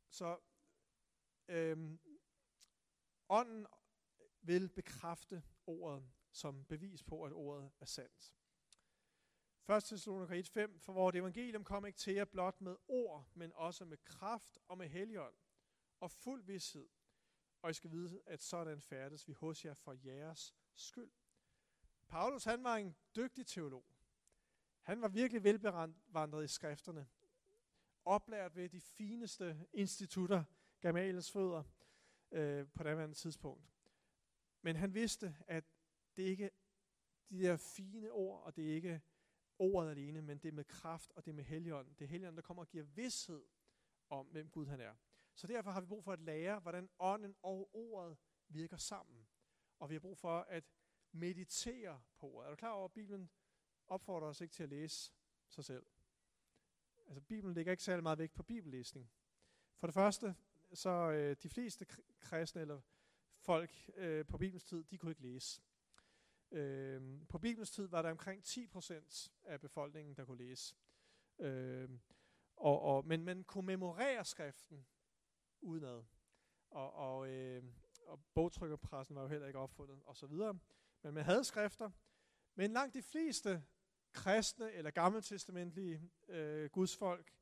[0.10, 0.40] Så
[1.48, 2.00] øhm,
[3.30, 3.68] ånden
[4.42, 8.36] vil bekræfte ordet som bevis på, at ordet er sandt.
[9.70, 9.84] 1.
[9.84, 13.98] Thessaloniker 1.5, for vores evangelium kom ikke til jer blot med ord, men også med
[13.98, 15.36] kraft og med helligånd
[16.00, 16.88] og fuld vidshed.
[17.62, 21.12] Og I skal vide, at sådan færdes vi hos jer for jeres skyld.
[22.08, 23.86] Paulus, han var en dygtig teolog.
[24.82, 27.08] Han var virkelig velbevandret i skrifterne.
[28.06, 30.44] Oplært ved de fineste institutter,
[30.80, 31.64] Gamaliels fødder,
[32.32, 33.72] øh, på det tidspunkt.
[34.62, 35.64] Men han vidste, at
[36.18, 36.50] det ikke
[37.30, 39.02] de der fine ord, og det er ikke
[39.60, 41.94] ordet alene, men det er med kraft, og det er med helligånden.
[42.00, 43.44] Det er helligånden, der kommer og giver vidshed
[44.10, 44.96] om, hvem Gud han er.
[45.42, 49.28] Så derfor har vi brug for at lære, hvordan ånden og ordet virker sammen.
[49.80, 50.64] Og vi har brug for at
[51.12, 52.48] meditere på ordet.
[52.48, 53.30] Er du klar over, at Bibelen
[53.88, 55.14] opfordrer os ikke til at læse
[55.50, 55.86] sig selv?
[57.08, 59.12] Altså, Bibelen lægger ikke særlig meget vægt på bibellæsning.
[59.78, 60.36] For det første,
[60.74, 61.86] så øh, de fleste
[62.20, 62.82] kristne eller
[63.38, 65.62] folk øh, på Bibelens tid, de kunne ikke læse.
[66.52, 70.76] Øh, på Bibelens tid var der omkring 10% af befolkningen, der kunne læse.
[71.40, 71.90] Øh,
[72.56, 74.86] og, og, men man kunne memorere skriften
[75.62, 76.04] udenad.
[76.70, 77.64] Og, og, øh,
[78.08, 80.60] og bogtrykkerpressen var jo heller ikke opfundet, og så videre.
[81.04, 81.92] Men man havde skrifter.
[82.56, 83.64] Men langt de fleste
[84.12, 87.34] kristne eller gammeltestamentlige øh, gudsfolk,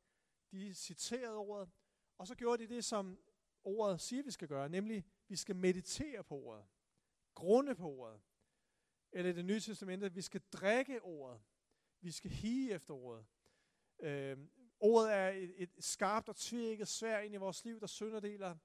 [0.51, 1.69] de citerede ordet,
[2.17, 3.19] og så gjorde de det, som
[3.63, 6.65] ordet siger, vi skal gøre, nemlig vi skal meditere på ordet,
[7.35, 8.21] grunde på ordet.
[9.11, 11.41] Eller i det nye testamente, vi skal drikke ordet,
[12.01, 13.25] vi skal hige efter ordet.
[13.99, 14.37] Øh,
[14.79, 18.57] ordet er et, et skarpt og tvækket svær ind i vores liv, der sønderdeler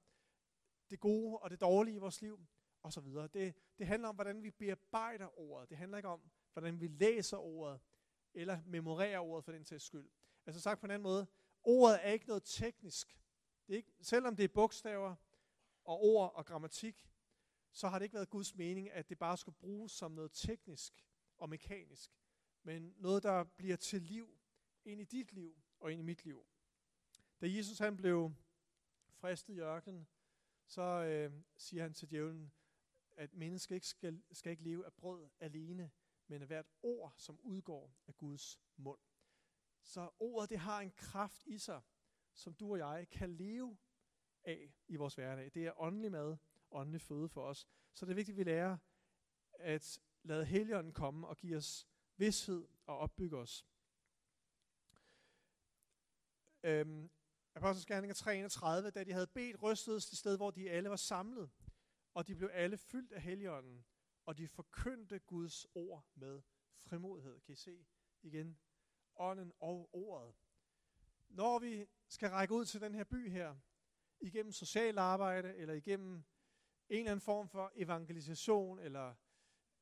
[0.89, 2.45] det gode og det dårlige i vores liv,
[2.83, 3.27] og så videre.
[3.27, 5.69] Det, det handler om, hvordan vi bearbejder ordet.
[5.69, 7.79] Det handler ikke om, hvordan vi læser ordet,
[8.33, 10.09] eller memorerer ordet for den tages skyld.
[10.45, 11.27] Altså sagt på en anden måde,
[11.63, 13.19] ordet er ikke noget teknisk.
[13.67, 15.15] Det er ikke, selvom det er bogstaver
[15.83, 17.09] og ord og grammatik,
[17.71, 21.05] så har det ikke været Guds mening, at det bare skulle bruges som noget teknisk
[21.37, 22.11] og mekanisk,
[22.63, 24.39] men noget, der bliver til liv
[24.85, 26.45] ind i dit liv og ind i mit liv.
[27.41, 28.33] Da Jesus han blev
[29.11, 30.07] fristet i ørkenen,
[30.65, 32.51] så øh, siger han til djævlen,
[33.15, 35.91] at mennesket ikke skal, skal ikke leve af brød alene,
[36.27, 38.99] men af hvert ord, som udgår af Guds mund.
[39.81, 41.81] Så ordet det har en kraft i sig,
[42.33, 43.77] som du og jeg kan leve
[44.43, 45.51] af i vores hverdag.
[45.53, 46.37] Det er åndelig mad,
[46.71, 47.67] åndelig føde for os.
[47.93, 48.77] Så det er vigtigt, at vi lærer
[49.53, 53.65] at lade Helligånden komme og give os vidshed og opbygge os.
[56.65, 57.09] Øhm,
[57.55, 61.49] Apostles Gerninger 3:31, da de havde bedt, rystedes det sted, hvor de alle var samlet,
[62.13, 63.85] og de blev alle fyldt af Helligånden,
[64.25, 66.41] og de forkyndte Guds ord med
[66.81, 67.39] frimodighed.
[67.39, 67.85] Kan I se
[68.21, 68.59] igen?
[69.15, 70.35] Ånden og ordet.
[71.29, 73.55] Når vi skal række ud til den her by her,
[74.19, 76.23] igennem social arbejde, eller igennem en
[76.89, 79.15] eller anden form for evangelisation, eller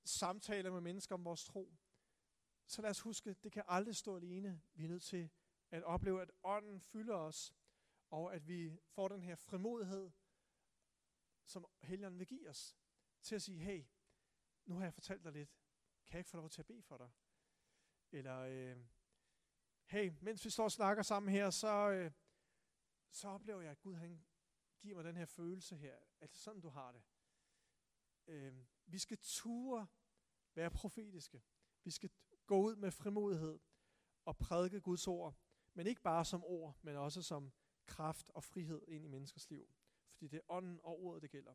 [0.03, 1.75] samtaler med mennesker om vores tro,
[2.67, 4.61] så lad os huske, det kan aldrig stå alene.
[4.73, 5.29] Vi er nødt til
[5.73, 7.53] at opleve, at ånden fylder os,
[8.09, 10.11] og at vi får den her frimodighed,
[11.45, 12.77] som Helligånden vil give os,
[13.21, 13.85] til at sige, hey,
[14.65, 15.49] nu har jeg fortalt dig lidt,
[16.05, 17.11] kan jeg ikke få lov til at bede for dig?
[18.11, 18.77] Eller, øh,
[19.85, 22.11] hey, mens vi står og snakker sammen her, så, øh,
[23.11, 24.25] så oplever jeg, at Gud han
[24.79, 25.95] giver mig den her følelse her.
[26.19, 27.03] at det sådan, du har det?
[28.27, 29.87] Øh, vi skal ture
[30.55, 31.43] være profetiske.
[31.83, 32.09] Vi skal
[32.45, 33.59] gå ud med frimodighed
[34.25, 35.35] og prædike Guds ord.
[35.73, 37.51] Men ikke bare som ord, men også som
[37.85, 39.67] kraft og frihed ind i menneskers liv.
[40.11, 41.53] Fordi det er ånden og ordet, det gælder.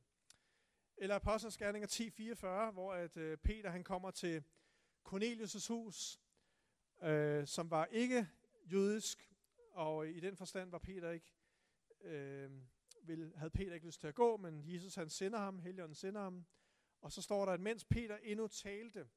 [0.97, 1.89] Eller Apostlenes Gerninger
[2.69, 4.45] 10.44, hvor at, øh, Peter han kommer til
[5.09, 6.21] Cornelius' hus,
[7.03, 8.29] øh, som var ikke
[8.73, 9.35] jødisk,
[9.73, 11.35] og i den forstand var Peter ikke,
[12.01, 12.51] øh,
[13.03, 16.21] vil, havde Peter ikke lyst til at gå, men Jesus han sender ham, Helligånden sender
[16.21, 16.47] ham,
[17.01, 19.09] og så står der, at mens Peter endnu talte,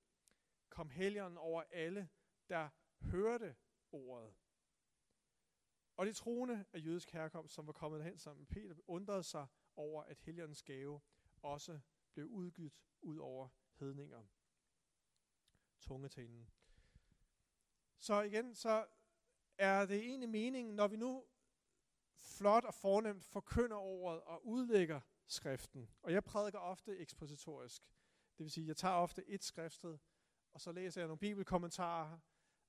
[0.69, 2.09] kom Helligånden over alle,
[2.49, 2.69] der
[3.01, 3.55] hørte
[3.91, 4.33] ordet.
[6.01, 9.47] Og de troende af jødisk herkomst, som var kommet derhen sammen med Peter, undrede sig
[9.75, 11.01] over, at Helligåndens gave
[11.41, 11.79] også
[12.13, 14.23] blev udgydt ud over hedninger.
[15.79, 16.49] Tungetalen.
[17.99, 18.85] Så igen, så
[19.57, 21.25] er det egentlig meningen, når vi nu
[22.17, 25.89] flot og fornemt forkynder ordet og udlægger skriften.
[26.01, 27.83] Og jeg prædiker ofte ekspositorisk.
[28.37, 29.97] Det vil sige, jeg tager ofte et skriftsted,
[30.53, 32.19] og så læser jeg nogle bibelkommentarer,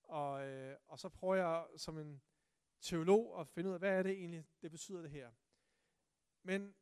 [0.02, 2.22] og, øh, og så prøver jeg som en
[2.82, 5.32] teolog og finde ud af, hvad er det egentlig, det betyder det her.
[6.42, 6.74] Men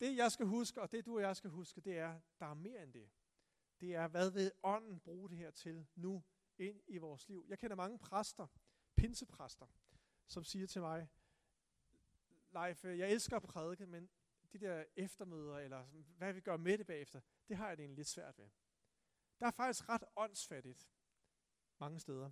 [0.00, 2.54] det jeg skal huske, og det du og jeg skal huske, det er, der er
[2.54, 3.10] mere end det.
[3.80, 6.24] Det er, hvad vil ånden bruge det her til nu
[6.58, 7.46] ind i vores liv?
[7.48, 8.46] Jeg kender mange præster,
[8.96, 9.66] pinsepræster,
[10.26, 11.08] som siger til mig,
[12.52, 14.10] Leif, øh, jeg elsker at prædike, men
[14.52, 15.84] de der eftermøder, eller
[16.16, 18.48] hvad vi gør med det bagefter, det har jeg det egentlig lidt svært ved.
[19.40, 20.90] Der er faktisk ret åndsfattigt
[21.78, 22.30] mange steder.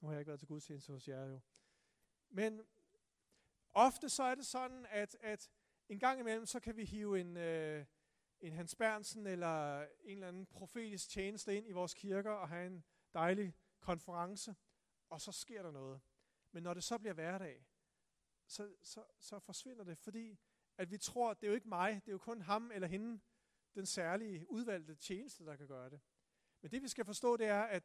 [0.00, 1.40] Nu har jeg ikke været til gudstjeneste hos jer jo.
[2.32, 2.60] Men
[3.72, 5.50] ofte så er det sådan, at, at
[5.88, 7.86] en gang imellem, så kan vi hive en, øh,
[8.40, 12.66] en Hans Bernsen eller en eller anden profetisk tjeneste ind i vores kirker og have
[12.66, 14.54] en dejlig konference,
[15.10, 16.00] og så sker der noget.
[16.52, 17.66] Men når det så bliver hverdag,
[18.46, 20.38] så, så, så forsvinder det, fordi
[20.78, 22.88] at vi tror, at det er jo ikke mig, det er jo kun ham eller
[22.88, 23.20] hende,
[23.74, 26.00] den særlige udvalgte tjeneste, der kan gøre det.
[26.62, 27.82] Men det vi skal forstå, det er, at,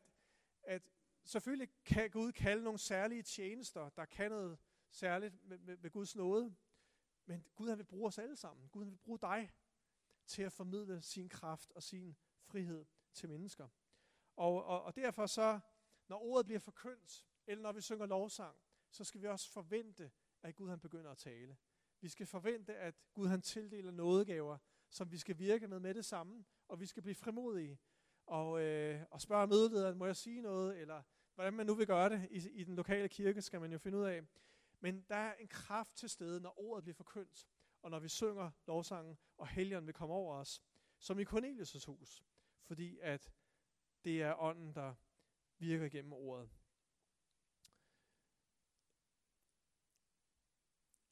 [0.64, 0.82] at
[1.28, 4.58] selvfølgelig kan Gud kalde nogle særlige tjenester, der kan noget
[4.90, 6.56] særligt med, med, med Guds nåde.
[7.26, 8.70] Men Gud han vil bruge os alle sammen.
[8.70, 9.52] Gud han vil bruge dig
[10.26, 13.68] til at formidle sin kraft og sin frihed til mennesker.
[14.36, 15.60] Og, og, og derfor så,
[16.08, 18.58] når ordet bliver forkyndt, eller når vi synger lovsang,
[18.92, 20.12] så skal vi også forvente,
[20.44, 21.58] at Gud han begynder at tale.
[22.02, 24.58] Vi skal forvente, at Gud han tildeler nådegaver,
[24.90, 27.80] som vi skal virke med med det samme, og vi skal blive frimodige
[28.28, 31.04] og, øh, og spørge mødelederen, må jeg sige noget, eller
[31.38, 33.98] hvordan man nu vil gøre det i, i den lokale kirke, skal man jo finde
[33.98, 34.22] ud af.
[34.80, 37.48] Men der er en kraft til stede, når ordet bliver forkyndt,
[37.82, 40.62] og når vi synger lovsangen, og helgen vil komme over os,
[41.00, 42.24] som i Cornelius' hus,
[42.64, 43.32] fordi at
[44.04, 44.96] det er ånden, der
[45.58, 46.50] virker gennem ordet.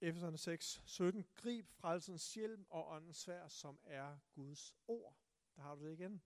[0.02, 1.26] Efeserne 6, 17.
[1.36, 5.18] Grib frelsens hjelm og åndens svær, som er Guds ord.
[5.56, 6.22] Der har du det igen.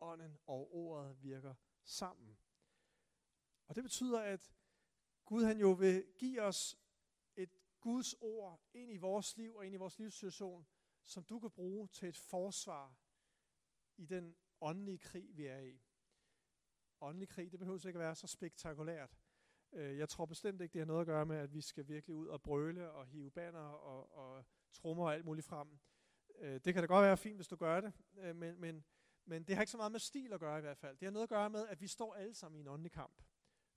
[0.00, 2.38] Ånden og ordet virker sammen.
[3.66, 4.52] Og det betyder, at
[5.24, 6.78] Gud han jo vil give os
[7.36, 10.66] et Guds ord ind i vores liv og ind i vores livssituation,
[11.04, 12.96] som du kan bruge til et forsvar
[13.96, 15.82] i den åndelige krig, vi er i.
[17.00, 19.18] Åndelig krig, det behøver ikke at være så spektakulært.
[19.72, 22.16] Øh, jeg tror bestemt ikke, det har noget at gøre med, at vi skal virkelig
[22.16, 25.78] ud og brøle og hive banner og, og trommer og alt muligt frem.
[26.38, 28.84] Øh, det kan da godt være fint, hvis du gør det, øh, men, men,
[29.24, 30.96] men det har ikke så meget med stil at gøre i hvert fald.
[30.96, 33.22] Det har noget at gøre med, at vi står alle sammen i en åndelig kamp.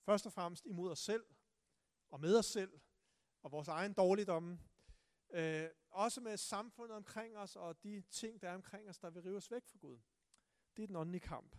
[0.06, 1.26] Først og fremmest imod os selv,
[2.10, 2.80] og med os selv,
[3.44, 4.60] og vores egen dårligdomme.
[5.34, 9.24] Øh, også med samfundet omkring os, og de ting, der er omkring os, der vil
[9.24, 10.00] rive os væk fra Gud.
[10.78, 11.56] Det er den åndelige kamp.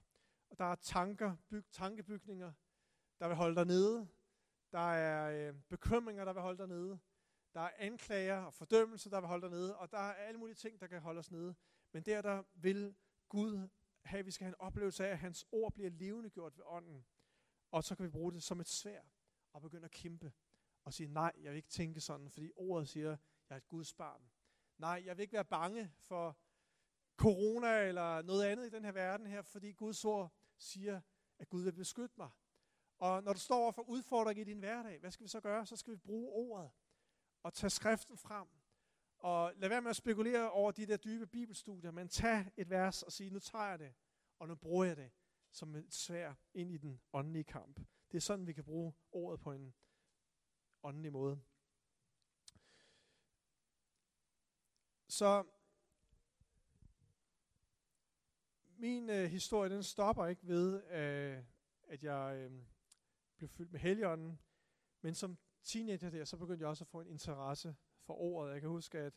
[0.50, 2.52] Og der er tanker, byg, tankebygninger,
[3.18, 4.08] der vil holde dig nede.
[4.72, 6.98] Der er øh, bekymringer, der vil holde dig nede.
[7.54, 10.54] Der er anklager og fordømmelse, der vil holde dig nede, og der er alle mulige
[10.54, 11.54] ting, der kan holde os nede.
[11.92, 12.96] Men der, der vil
[13.28, 13.68] Gud
[14.04, 16.64] have, at vi skal have en oplevelse af, at hans ord bliver levende gjort ved
[16.66, 17.06] ånden.
[17.76, 19.02] Og så kan vi bruge det som et svær
[19.52, 20.32] og begynde at kæmpe
[20.84, 23.08] og sige, nej, jeg vil ikke tænke sådan, fordi ordet siger,
[23.48, 24.30] jeg er et Guds barn.
[24.78, 26.38] Nej, jeg vil ikke være bange for
[27.16, 31.00] corona eller noget andet i den her verden her, fordi Guds ord siger,
[31.38, 32.30] at Gud vil beskytte mig.
[32.98, 35.66] Og når du står over for udfordringer i din hverdag, hvad skal vi så gøre?
[35.66, 36.70] Så skal vi bruge ordet
[37.42, 38.48] og tage skriften frem.
[39.18, 43.02] Og lad være med at spekulere over de der dybe bibelstudier, men tag et vers
[43.02, 43.94] og sige, nu tager jeg det,
[44.38, 45.10] og nu bruger jeg det
[45.56, 47.80] som et svær ind i den åndelige kamp.
[48.10, 49.74] Det er sådan, vi kan bruge ordet på en
[50.82, 51.40] åndelig måde.
[55.08, 55.44] Så
[58.68, 61.44] min øh, historie, den stopper ikke ved, øh,
[61.82, 62.62] at jeg øh,
[63.36, 64.38] blev fyldt med helligånden,
[65.00, 68.52] men som teenager der, så begyndte jeg også at få en interesse for ordet.
[68.52, 69.14] Jeg kan huske, at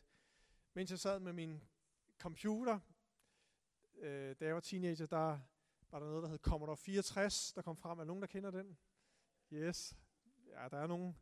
[0.74, 1.62] mens jeg sad med min
[2.18, 2.80] computer,
[3.94, 5.38] øh, da jeg var teenager, der
[5.92, 7.98] var der noget, der hed Commodore 64, der kom frem.
[7.98, 8.78] Er nogen, der kender den?
[9.52, 9.96] Yes.
[10.46, 11.16] Ja, der er nogen.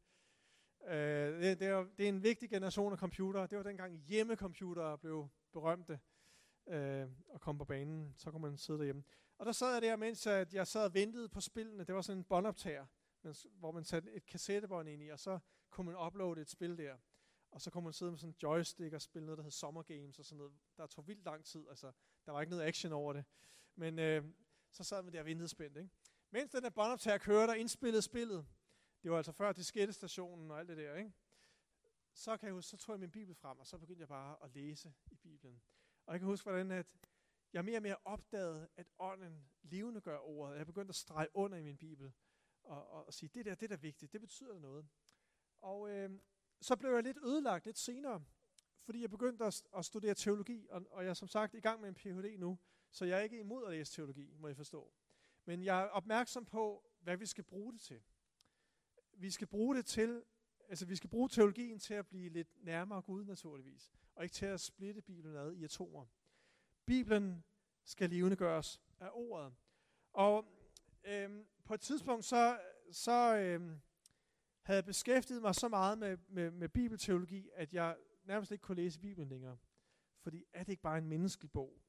[0.87, 3.47] Øh, det, det, er, det er en vigtig generation af computere.
[3.47, 6.01] Det var dengang hjemmecomputere blev berømte
[6.67, 8.15] øh, og kom på banen.
[8.17, 9.05] Så kunne man sidde derhjemme.
[9.39, 11.85] Og der sad jeg der, mens at jeg sad og ventede på spillene.
[11.85, 12.87] Det var sådan en båndoptager,
[13.53, 15.39] hvor man satte et kassettebånd ind i, og så
[15.71, 16.97] kunne man uploade et spil der.
[17.51, 19.83] Og så kunne man sidde med sådan en joystick og spille noget, der hed Summer
[19.83, 20.53] Games og sådan noget.
[20.77, 21.69] Der tog vildt lang tid.
[21.69, 21.93] Altså,
[22.27, 23.25] der var ikke noget action over det.
[23.75, 24.25] Men øh,
[24.79, 25.77] så sad man der og ventede spændt.
[25.77, 25.91] Ikke?
[26.31, 28.47] Mens den der båndoptager kørte og indspillede spillet,
[29.03, 31.13] det var altså før diskettestationen og alt det der, ikke?
[32.13, 34.37] så kan jeg huske, så tog jeg min bibel frem, og så begyndte jeg bare
[34.45, 35.63] at læse i Bibelen.
[36.07, 36.87] Og jeg kan huske, hvordan at
[37.53, 40.59] jeg mere og mere opdagede, at ånden levende gør ordet.
[40.59, 42.13] Jeg begyndte at strege under i min bibel,
[42.63, 44.89] og, og, og sige, det der, det der er vigtigt, det betyder noget.
[45.59, 46.21] Og øh,
[46.61, 48.25] så blev jeg lidt ødelagt lidt senere,
[48.85, 51.81] fordi jeg begyndte at, at studere teologi, og, og jeg er som sagt i gang
[51.81, 52.39] med en Ph.D.
[52.39, 52.59] nu,
[52.91, 54.93] så jeg er ikke imod at læse teologi, må jeg forstå.
[55.45, 58.03] Men jeg er opmærksom på, hvad vi skal bruge det til.
[59.13, 60.25] Vi skal bruge det til,
[60.69, 64.47] altså vi skal bruge teologien til at blive lidt nærmere Gud naturligvis, og ikke til
[64.47, 66.07] at splitte Bibelen ad i atomer.
[66.87, 67.45] Bibelen
[67.85, 69.55] skal levende gøres af ordet.
[70.13, 70.45] Og
[71.05, 73.81] øhm, på et tidspunkt så, så øhm,
[74.63, 78.77] havde jeg beskæftiget mig så meget med, med, med bibelteologi, at jeg nærmest ikke kunne
[78.77, 79.59] læse Bibelen længere.
[80.21, 81.83] Fordi er det ikke bare en menneskelig bog?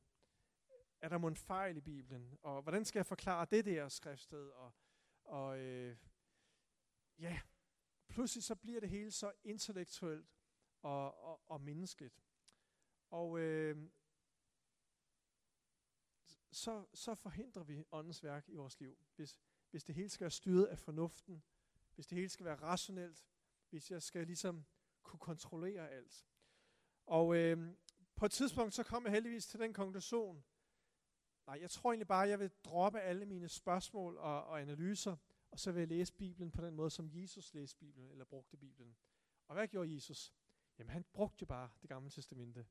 [1.01, 2.37] Er der en fejl i Bibelen?
[2.41, 4.49] Og hvordan skal jeg forklare det der skriftsted?
[4.49, 4.73] Og,
[5.23, 5.97] og øh,
[7.19, 7.41] ja,
[8.07, 10.29] pludselig så bliver det hele så intellektuelt
[10.81, 12.23] og, og, og menneskeligt.
[13.09, 13.89] Og øh,
[16.51, 18.97] så, så forhindrer vi åndens værk i vores liv.
[19.15, 19.37] Hvis,
[19.69, 21.43] hvis det hele skal være styret af fornuften,
[21.95, 23.27] hvis det hele skal være rationelt,
[23.69, 24.65] hvis jeg skal ligesom
[25.03, 26.25] kunne kontrollere alt.
[27.05, 27.75] Og øh,
[28.15, 30.43] på et tidspunkt så kom jeg heldigvis til den konklusion,
[31.49, 35.15] nej, jeg tror egentlig bare, at jeg vil droppe alle mine spørgsmål og, og analyser,
[35.51, 38.57] og så vil jeg læse Bibelen på den måde, som Jesus læste Bibelen, eller brugte
[38.57, 38.97] Bibelen.
[39.47, 40.33] Og hvad gjorde Jesus?
[40.79, 42.65] Jamen han brugte bare det gamle testamente.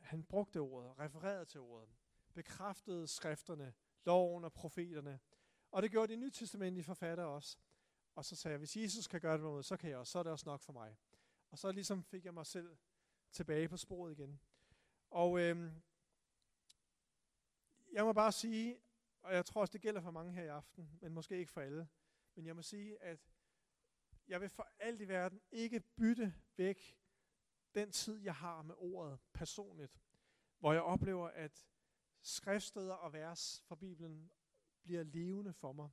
[0.00, 1.88] Han brugte ordet, refererede til ordet,
[2.34, 3.74] bekræftede skrifterne,
[4.04, 5.20] loven og profeterne.
[5.70, 7.58] Og det gjorde de nye testamentlige forfattere også.
[8.14, 10.10] Og så sagde jeg, hvis Jesus kan gøre det på noget, så kan jeg også.
[10.10, 10.96] Så er det også nok for mig.
[11.50, 12.76] Og så ligesom fik jeg mig selv
[13.32, 14.40] tilbage på sporet igen.
[15.10, 15.82] Og øhm,
[17.96, 18.78] jeg må bare sige,
[19.22, 21.60] og jeg tror også, det gælder for mange her i aften, men måske ikke for
[21.60, 21.88] alle,
[22.34, 23.32] men jeg må sige, at
[24.28, 26.98] jeg vil for alt i verden ikke bytte væk
[27.74, 30.00] den tid, jeg har med ordet personligt,
[30.58, 31.68] hvor jeg oplever, at
[32.20, 34.30] skriftsteder og vers fra Bibelen
[34.82, 35.90] bliver levende for mig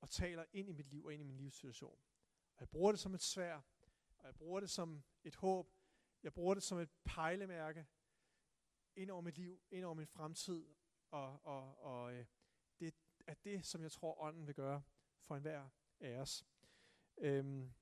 [0.00, 1.98] og taler ind i mit liv og ind i min livssituation.
[2.54, 3.54] Og jeg bruger det som et svær,
[4.18, 5.72] og jeg bruger det som et håb,
[6.22, 7.86] jeg bruger det som et pejlemærke
[8.96, 10.64] ind over mit liv, ind over min fremtid,
[11.12, 12.24] og, og, og øh,
[12.80, 12.94] det
[13.26, 14.82] er det, som jeg tror, ånden vil gøre
[15.20, 15.68] for enhver
[16.00, 16.46] af os.
[17.18, 17.72] Øhm,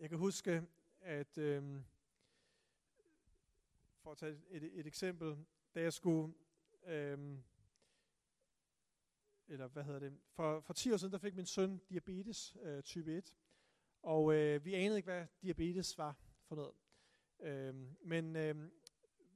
[0.00, 0.66] jeg kan huske,
[1.00, 1.84] at øhm,
[3.98, 6.34] for at tage et, et eksempel, da jeg skulle
[6.84, 7.44] øhm,
[9.48, 12.82] eller hvad hedder det, for, for 10 år siden, der fik min søn diabetes øh,
[12.82, 13.34] type 1,
[14.02, 16.74] og øh, vi anede ikke, hvad diabetes var for noget.
[17.40, 18.70] Øhm, men øh,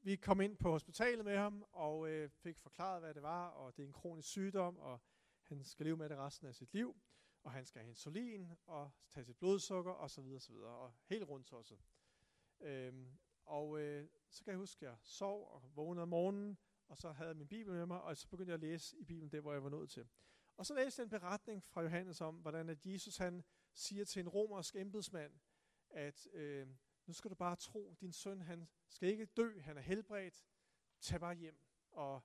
[0.02, 3.76] vi kom ind på hospitalet med ham, og øh, fik forklaret, hvad det var, og
[3.76, 5.00] det er en kronisk sygdom, og
[5.42, 6.96] han skal leve med det resten af sit liv,
[7.42, 10.70] og han skal have insulin, og tage sit blodsukker, og så videre, og så videre,
[10.70, 11.76] og helt rundt også.
[12.60, 16.98] Øhm, og øh, så kan jeg huske, at jeg sov og vågnede om morgenen, og
[16.98, 19.32] så havde jeg min bibel med mig, og så begyndte jeg at læse i Bibelen
[19.32, 20.08] det, hvor jeg var nået til.
[20.56, 23.42] Og så læste jeg en beretning fra Johannes om, hvordan at Jesus han
[23.74, 25.32] siger til en romersk embedsmand,
[25.90, 26.66] at øh,
[27.06, 30.46] nu skal du bare tro, din søn han skal ikke dø, han er helbredt,
[31.00, 31.58] tag bare hjem
[31.90, 32.22] og,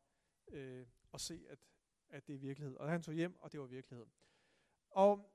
[0.48, 1.60] øh, og se, at,
[2.10, 2.76] at det er virkelighed.
[2.76, 4.08] Og han tog hjem, og det var virkelighed.
[4.90, 5.34] Og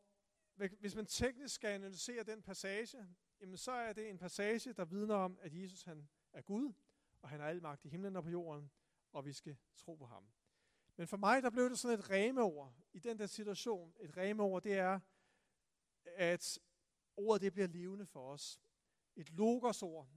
[0.54, 3.08] hvis man teknisk skal analysere den passage,
[3.40, 6.72] jamen så er det en passage, der vidner om, at Jesus han er Gud,
[7.22, 8.70] og han har al magt i himlen og på jorden,
[9.12, 10.32] og vi skal tro på ham.
[10.96, 13.94] Men for mig, der blev det sådan et remeord i den der situation.
[14.00, 15.00] Et remeord, det er,
[16.04, 16.58] at
[17.16, 18.60] ordet det bliver levende for os.
[19.16, 20.08] Et logosord,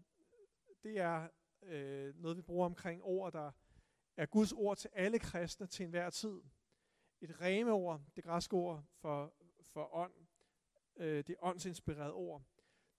[0.83, 1.27] det er
[1.61, 3.51] øh, noget, vi bruger omkring ord, der
[4.17, 6.41] er Guds ord til alle kristne til enhver tid.
[7.21, 10.13] Et remeord, det græske ord for, for ånd,
[10.95, 12.43] øh, det åndsinspirerede ord,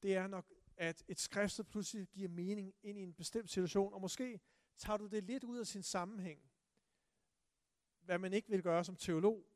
[0.02, 4.00] det er nok, at et skriftsted pludselig giver mening ind i en bestemt situation, og
[4.00, 4.40] måske
[4.76, 6.40] tager du det lidt ud af sin sammenhæng,
[8.00, 9.46] hvad man ikke vil gøre som teolog,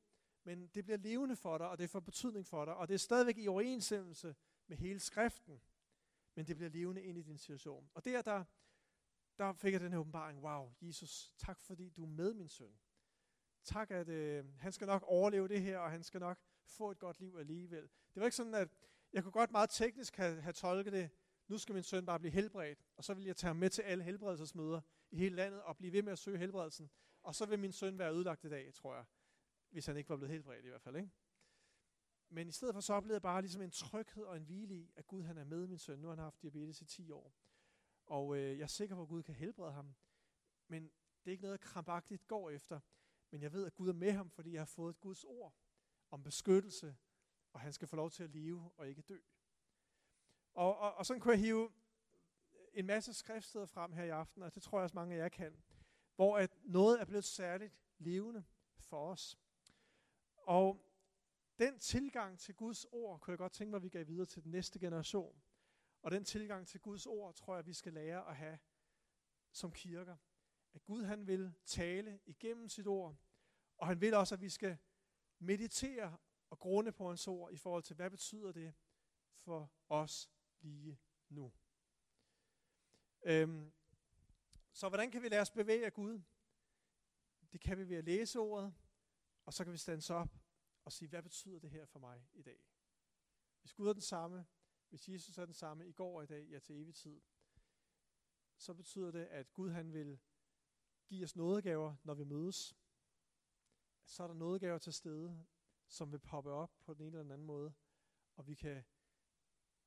[0.45, 2.99] men det bliver levende for dig, og det får betydning for dig, og det er
[2.99, 4.35] stadigvæk i overensstemmelse
[4.67, 5.61] med hele skriften,
[6.35, 7.91] men det bliver levende ind i din situation.
[7.95, 8.45] Og der, der,
[9.39, 12.79] der fik jeg den her åbenbaring, wow, Jesus, tak fordi du er med min søn.
[13.65, 16.99] Tak, at øh, han skal nok overleve det her, og han skal nok få et
[16.99, 17.83] godt liv alligevel.
[17.83, 18.69] Det var ikke sådan, at
[19.13, 21.11] jeg kunne godt meget teknisk have, have tolket det,
[21.49, 23.83] nu skal min søn bare blive helbredt, og så vil jeg tage ham med til
[23.83, 26.91] alle helbredelsesmøder i hele landet, og blive ved med at søge helbredelsen,
[27.23, 29.05] og så vil min søn være ødelagt i dag, tror jeg,
[29.71, 30.97] hvis han ikke var blevet helbredt i hvert fald.
[30.97, 31.11] Ikke?
[32.33, 34.93] Men i stedet for så oplevede jeg bare ligesom en tryghed og en hvile i,
[34.97, 35.99] at Gud han er med min søn.
[35.99, 37.35] Nu har han haft diabetes i 10 år.
[38.07, 39.95] Og øh, jeg er sikker på, at Gud kan helbrede ham.
[40.69, 42.81] Men det er ikke noget, jeg krampagtigt går efter.
[43.31, 45.55] Men jeg ved, at Gud er med ham, fordi jeg har fået et Guds ord
[46.11, 46.97] om beskyttelse,
[47.53, 49.19] og han skal få lov til at leve og ikke dø.
[50.55, 51.73] Og, og, og sådan kunne jeg hive
[52.73, 55.29] en masse skriftsteder frem her i aften, og det tror jeg også mange af jer
[55.29, 55.63] kan,
[56.17, 58.45] hvor at noget er blevet særligt levende
[58.79, 59.39] for os.
[60.37, 60.90] Og
[61.61, 64.43] den tilgang til Guds ord, kunne jeg godt tænke mig, at vi gav videre til
[64.43, 65.43] den næste generation.
[66.03, 68.59] Og den tilgang til Guds ord, tror jeg, vi skal lære at have
[69.53, 70.17] som kirker.
[70.75, 73.17] At Gud han vil tale igennem sit ord,
[73.77, 74.79] og han vil også, at vi skal
[75.39, 76.19] meditere
[76.51, 78.75] og grunde på hans ord i forhold til, hvad betyder det
[79.35, 80.31] for os
[80.61, 81.53] lige nu.
[83.23, 83.73] Øhm,
[84.73, 86.23] så hvordan kan vi lade os bevæge af Gud?
[87.53, 88.75] Det kan vi ved at læse ordet,
[89.45, 90.40] og så kan vi stande op
[90.91, 92.67] og sige, hvad betyder det her for mig i dag?
[93.61, 94.47] Hvis Gud er den samme,
[94.89, 97.21] hvis Jesus er den samme i går og i dag, ja til evig tid,
[98.57, 100.19] så betyder det, at Gud han vil
[101.07, 102.77] give os nådegaver, når vi mødes.
[104.05, 105.47] Så er der nådegaver til stede,
[105.89, 107.75] som vil poppe op på den ene eller den anden måde,
[108.37, 108.85] og vi kan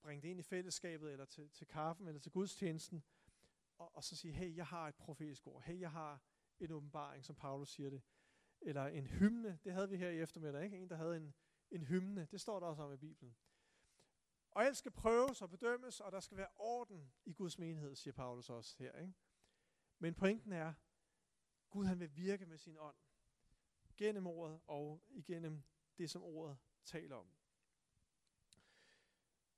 [0.01, 3.03] bringe det ind i fællesskabet, eller til, til kaffen, eller til gudstjenesten,
[3.77, 6.21] og, og så sige, hey, jeg har et profetisk ord, hey, jeg har
[6.59, 8.01] en åbenbaring, som Paulus siger det,
[8.65, 10.77] eller en hymne, det havde vi her i eftermiddag, ikke?
[10.77, 11.33] En, der havde en,
[11.71, 13.35] en hymne, det står der også om i Bibelen.
[14.51, 18.13] Og alt skal prøves og bedømmes, og der skal være orden i Guds menighed, siger
[18.13, 18.99] Paulus også her.
[18.99, 19.13] Ikke?
[19.99, 20.73] Men pointen er,
[21.69, 22.95] Gud han vil virke med sin ånd,
[23.97, 25.63] gennem ordet og igennem
[25.97, 27.27] det, som ordet taler om.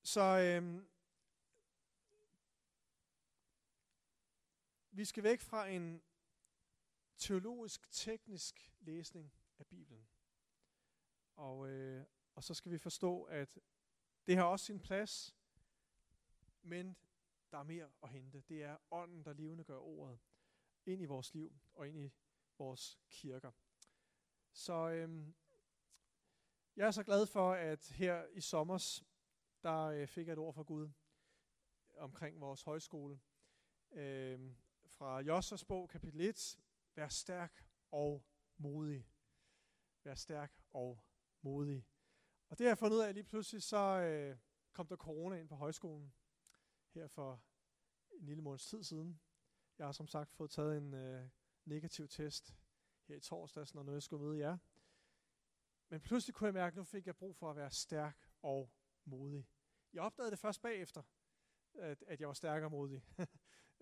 [0.01, 0.87] Så øhm,
[4.91, 6.03] vi skal væk fra en
[7.17, 10.07] teologisk, teknisk læsning af Bibelen.
[11.35, 12.05] Og, øh,
[12.35, 13.59] og så skal vi forstå, at
[14.27, 15.35] det har også sin plads,
[16.61, 16.95] men
[17.51, 18.41] der er mere at hente.
[18.41, 20.19] Det er ånden, der levende gør ordet
[20.85, 22.11] ind i vores liv og ind i
[22.57, 23.51] vores kirker.
[24.51, 25.27] Så øh,
[26.75, 29.03] jeg er så glad for, at her i sommers,
[29.63, 30.89] der øh, fik jeg et ord fra Gud
[31.97, 33.19] omkring vores højskole.
[33.91, 34.51] Øh,
[34.87, 36.59] fra Jossers bog, kapitel 1.
[36.95, 38.25] Vær stærk og
[38.57, 39.07] modig.
[40.03, 41.03] Vær stærk og
[41.41, 41.87] modig.
[42.49, 44.37] Og det har jeg fundet ud af lige pludselig, så øh,
[44.73, 46.13] kom der corona ind på højskolen
[46.93, 47.43] her for
[48.11, 49.19] en lille måneds tid siden.
[49.77, 51.29] Jeg har som sagt fået taget en øh,
[51.65, 52.55] negativ test
[53.07, 54.57] her i torsdags, når jeg skulle møde jer.
[55.89, 58.71] Men pludselig kunne jeg mærke, at nu fik jeg brug for at være stærk og
[59.05, 59.47] modig.
[59.93, 61.03] Jeg opdagede det først bagefter,
[61.73, 63.05] at, at jeg var stærk og modig.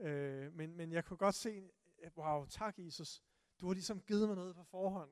[0.05, 1.72] øh, men, men jeg kunne godt se,
[2.18, 3.24] wow, tak Jesus,
[3.60, 5.12] du har ligesom givet mig noget på forhånd,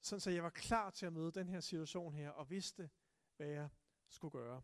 [0.00, 2.90] sådan så jeg var klar til at møde den her situation her, og vidste,
[3.36, 3.68] hvad jeg
[4.08, 4.62] skulle gøre.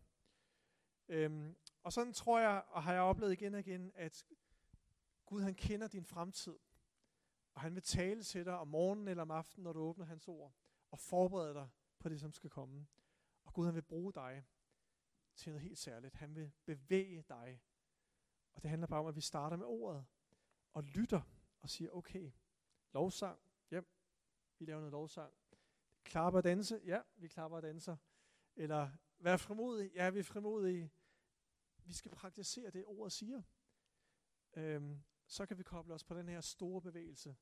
[1.08, 4.26] Øhm, og sådan tror jeg, og har jeg oplevet igen og igen, at
[5.26, 6.58] Gud han kender din fremtid.
[7.54, 10.28] Og han vil tale til dig om morgenen eller om aftenen, når du åbner hans
[10.28, 10.54] ord,
[10.90, 12.86] og forberede dig på det, som skal komme.
[13.44, 14.44] Og Gud han vil bruge dig
[15.34, 16.14] til noget helt særligt.
[16.14, 17.62] Han vil bevæge dig.
[18.52, 20.06] Og det handler bare om, at vi starter med ordet,
[20.72, 21.22] og lytter
[21.60, 22.32] og siger, okay,
[22.92, 23.40] lovsang,
[23.70, 23.80] ja,
[24.58, 25.34] vi laver noget lovsang.
[26.04, 27.96] Klapper og danse, ja, vi klapper og danser.
[28.56, 30.90] Eller vær frimodig, ja, vi er frimodige.
[31.84, 33.42] vi skal praktisere det, ordet siger.
[34.52, 37.36] Øhm, så kan vi koble os på den her store bevægelse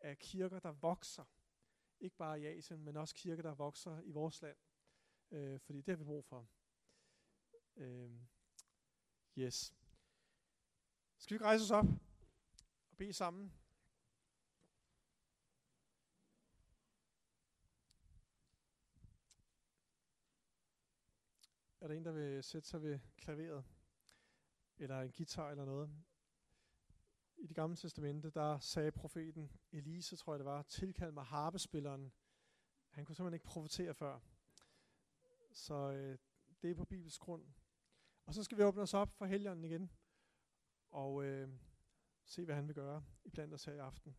[0.00, 1.24] af kirker, der vokser.
[2.00, 4.56] Ikke bare i Asien, men også kirker, der vokser i vores land.
[5.30, 6.48] Øh, fordi det har vi brug for.
[7.76, 8.10] Øh,
[9.38, 9.74] yes.
[11.18, 12.03] Skal vi ikke rejse os op
[12.94, 13.52] og bede sammen?
[21.80, 23.64] Er der en, der vil sætte sig ved klaveret?
[24.76, 25.90] Eller en guitar eller noget?
[27.36, 32.12] I det gamle testamente, der sagde profeten Elise, tror jeg det var, tilkald mig harpespilleren.
[32.90, 34.20] Han kunne simpelthen ikke profetere før.
[35.52, 36.18] Så øh,
[36.62, 37.46] det er på Bibels grund.
[38.26, 39.90] Og så skal vi åbne os op for helgenen igen.
[40.90, 41.48] Og øh,
[42.24, 44.16] se, hvad han vil gøre i blandt os her i aften.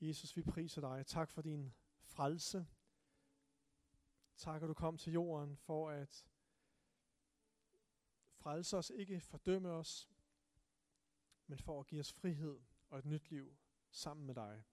[0.00, 1.06] Jesus, vi priser dig.
[1.06, 2.66] Tak for din frelse.
[4.36, 6.26] Tak, at du kom til jorden for at
[8.30, 10.10] frelse os, ikke fordømme os,
[11.46, 13.56] men for at give os frihed og et nyt liv
[13.90, 14.64] sammen med dig.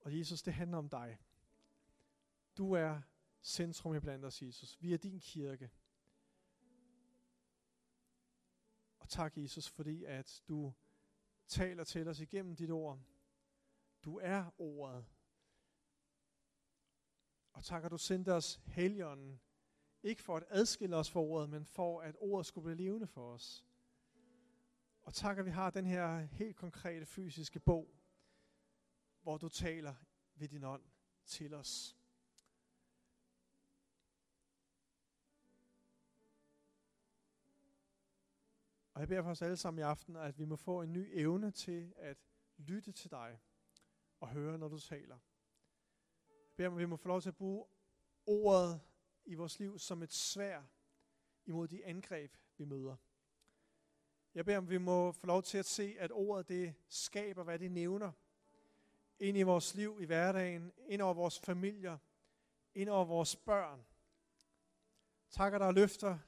[0.00, 1.18] Og Jesus, det handler om dig.
[2.56, 3.02] Du er
[3.42, 4.82] centrum i blandt os, Jesus.
[4.82, 5.70] Vi er din kirke.
[9.04, 10.72] Og tak, Jesus, fordi at du
[11.48, 13.00] taler til os igennem dit ord.
[14.04, 15.06] Du er ordet.
[17.52, 19.40] Og tak, at du sendte os helligånden,
[20.02, 23.32] ikke for at adskille os fra ordet, men for at ordet skulle blive levende for
[23.32, 23.66] os.
[25.02, 27.94] Og tak, at vi har den her helt konkrete fysiske bog,
[29.22, 29.94] hvor du taler
[30.34, 30.84] ved din ånd
[31.24, 31.96] til os.
[38.94, 41.10] Og jeg beder for os alle sammen i aften, at vi må få en ny
[41.12, 42.18] evne til at
[42.56, 43.40] lytte til dig
[44.20, 45.18] og høre, når du taler.
[46.28, 47.66] Jeg beder om, at vi må få lov til at bruge
[48.26, 48.80] ordet
[49.24, 50.62] i vores liv som et svær
[51.46, 52.96] imod de angreb, vi møder.
[54.34, 57.58] Jeg beder om, vi må få lov til at se, at ordet det skaber, hvad
[57.58, 58.12] det nævner.
[59.18, 61.98] Ind i vores liv i hverdagen, ind over vores familier,
[62.74, 63.86] ind over vores børn.
[65.30, 66.18] Takker dig løfter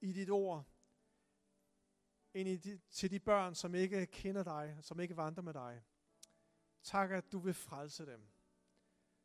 [0.00, 0.64] i dit ord,
[2.36, 5.82] ind i de, til de børn, som ikke kender dig, som ikke vandrer med dig.
[6.82, 8.28] Tak, at du vil frelse dem.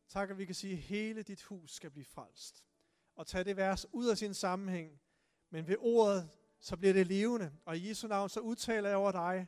[0.08, 2.66] Tak, at vi kan sige, at hele dit hus skal blive frelst.
[3.16, 5.02] Og tage det vers ud af sin sammenhæng.
[5.50, 7.54] Men ved ordet, så bliver det levende.
[7.66, 9.48] Og i Jesu navn, så udtaler jeg over dig,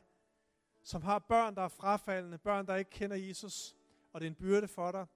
[0.82, 3.76] som har børn, der er frafaldende, børn, der ikke kender Jesus,
[4.12, 5.06] og det er en byrde for dig.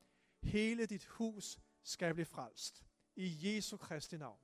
[0.42, 2.84] Hele dit hus skal blive frelst.
[3.16, 4.38] I Jesu Kristi navn.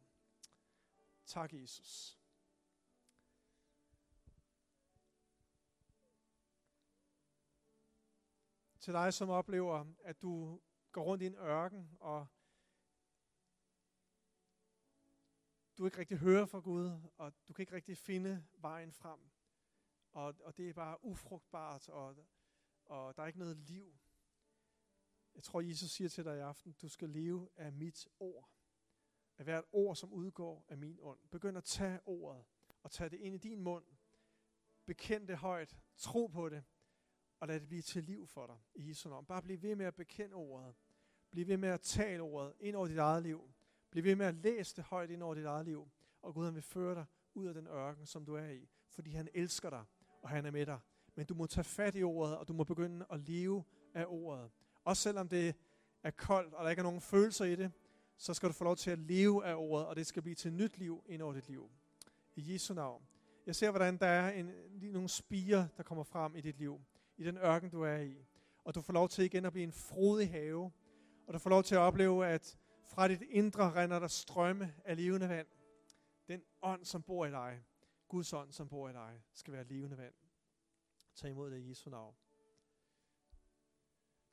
[1.26, 2.18] Tak, Jesus.
[8.84, 10.60] Til dig, som oplever, at du
[10.92, 12.26] går rundt i en ørken, og
[15.78, 19.20] du ikke rigtig hører fra Gud, og du kan ikke rigtig finde vejen frem.
[20.12, 22.16] Og, og det er bare ufrugtbart, og,
[22.84, 23.96] og der er ikke noget liv.
[25.34, 28.50] Jeg tror, Jesus siger til dig i aften, du skal leve af mit ord.
[29.38, 31.20] Af hvert ord, som udgår af min ånd.
[31.30, 32.44] Begynd at tage ordet,
[32.82, 33.84] og tage det ind i din mund.
[34.86, 35.78] Bekend det højt.
[35.96, 36.64] Tro på det.
[37.40, 39.24] Og lad det blive til liv for dig i Jesu navn.
[39.24, 40.74] Bare bliv ved med at bekende ordet.
[41.30, 43.50] Bliv ved med at tale ordet ind over dit eget liv.
[43.90, 45.88] Bliv ved med at læse det højt ind over dit eget liv.
[46.22, 47.04] Og Gud han vil føre dig
[47.34, 48.68] ud af den ørken, som du er i.
[48.88, 49.84] Fordi han elsker dig,
[50.22, 50.78] og han er med dig.
[51.14, 53.64] Men du må tage fat i ordet, og du må begynde at leve
[53.94, 54.50] af ordet.
[54.84, 55.54] Også selvom det
[56.02, 57.72] er koldt, og der ikke er nogen følelser i det,
[58.16, 60.52] så skal du få lov til at leve af ordet, og det skal blive til
[60.52, 61.70] nyt liv ind over dit liv.
[62.36, 63.02] I Jesu navn.
[63.46, 66.80] Jeg ser, hvordan der er en, nogle spiger, der kommer frem i dit liv.
[67.16, 68.26] I den ørken, du er i.
[68.64, 70.72] Og du får lov til igen at blive en frodig have,
[71.26, 74.96] og du får lov til at opleve, at fra dit indre render der strømme af
[74.96, 75.46] levende vand.
[76.28, 77.64] Den ånd, som bor i dig,
[78.08, 80.14] Guds ånd, som bor i dig, skal være levende vand.
[81.14, 82.14] Tag imod det i Jesu navn.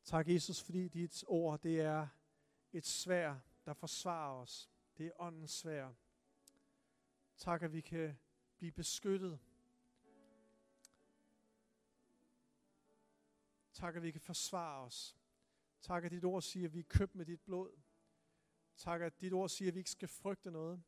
[0.04, 2.08] Tak Jesus, fordi dit ord, det er
[2.72, 4.70] et svær, der forsvarer os.
[4.98, 5.94] Det er åndens svær.
[7.38, 8.18] Tak, at vi kan
[8.58, 9.40] blive beskyttet.
[13.82, 15.16] Tak, at vi kan forsvare os.
[15.82, 17.72] Tak, at dit ord siger, at vi er købt med dit blod.
[18.78, 20.84] Tak, at dit ord siger, at vi ikke skal frygte noget.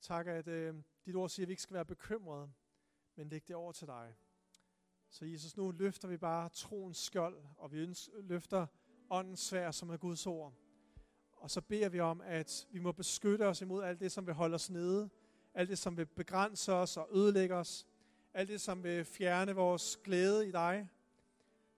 [0.00, 0.74] Tak, at øh,
[1.06, 2.52] dit ord siger, at vi ikke skal være bekymrede,
[3.16, 4.14] men læg det over til dig.
[5.08, 8.66] Så Jesus, nu løfter vi bare troens skjold, og vi løfter
[9.10, 10.54] åndens svær, som er Guds ord.
[11.32, 14.34] Og så beder vi om, at vi må beskytte os imod alt det, som vil
[14.34, 15.10] holde os nede,
[15.54, 17.86] alt det, som vil begrænse os og ødelægge os,
[18.34, 20.88] alt det, som vil fjerne vores glæde i dig,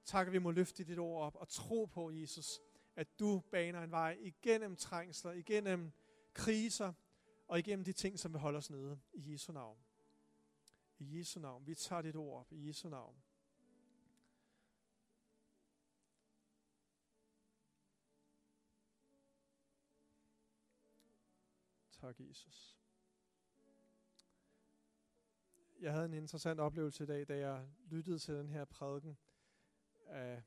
[0.06, 2.60] Tak, at vi må løfte dit ord op og tro på, Jesus,
[2.96, 5.92] at du baner en vej igennem trængsler, igennem
[6.34, 6.92] kriser,
[7.48, 9.78] og igennem de ting, som vil holde os nede i Jesu navn.
[10.98, 11.66] I Jesu navn.
[11.66, 13.22] Vi tager dit ord op i Jesu navn.
[21.90, 22.78] Tak, Jesus.
[25.80, 29.18] Jeg havde en interessant oplevelse i dag, da jeg lyttede til den her prædiken
[30.06, 30.42] af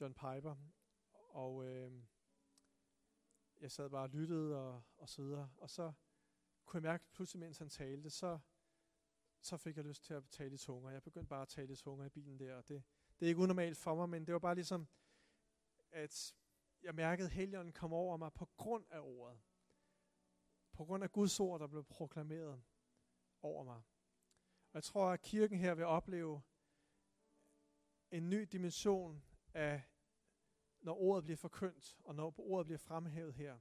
[0.00, 0.56] John Piper.
[1.12, 1.92] Og øh,
[3.60, 5.50] jeg sad bare og lyttede og, og så videre.
[5.56, 5.92] Og så
[6.64, 8.38] kunne jeg mærke pludselig, mens han talte, så,
[9.40, 10.90] så fik jeg lyst til at tale i tunger.
[10.90, 12.56] Jeg begyndte bare at tale i tunger i bilen der.
[12.56, 12.82] Og det,
[13.18, 14.88] det er ikke unormalt for mig, men det var bare ligesom,
[15.90, 16.34] at
[16.82, 19.40] jeg mærkede, at helgen kom over mig på grund af ordet.
[20.72, 22.62] På grund af Guds ord, der blev proklameret
[23.42, 23.82] over mig.
[24.70, 26.42] Og jeg tror, at kirken her vil opleve
[28.10, 29.22] en ny dimension
[29.54, 29.82] af,
[30.80, 33.58] når ordet bliver forkyndt, og når ordet bliver fremhævet her,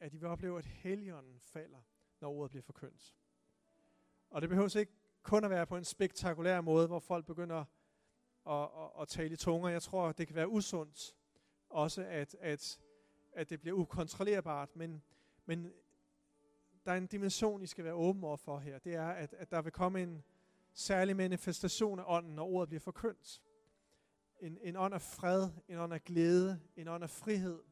[0.00, 1.82] at de vil opleve, at helligånden falder,
[2.20, 3.16] når ordet bliver forkyndt.
[4.30, 4.92] Og det behøver ikke
[5.22, 7.64] kun at være på en spektakulær måde, hvor folk begynder
[8.46, 9.68] at, at, at tale i tunger.
[9.68, 11.16] Jeg tror, det kan være usundt
[11.68, 12.80] også, at, at,
[13.32, 15.02] at det bliver ukontrollerbart, men,
[15.46, 15.72] men
[16.86, 18.78] der er en dimension, I skal være åben over for her.
[18.78, 20.24] Det er, at, at der vil komme en
[20.74, 23.42] særlig manifestation af ånden, når ordet bliver forkyndt.
[24.40, 27.62] En, en ånd af fred, en ånd af glæde, en ånd af frihed.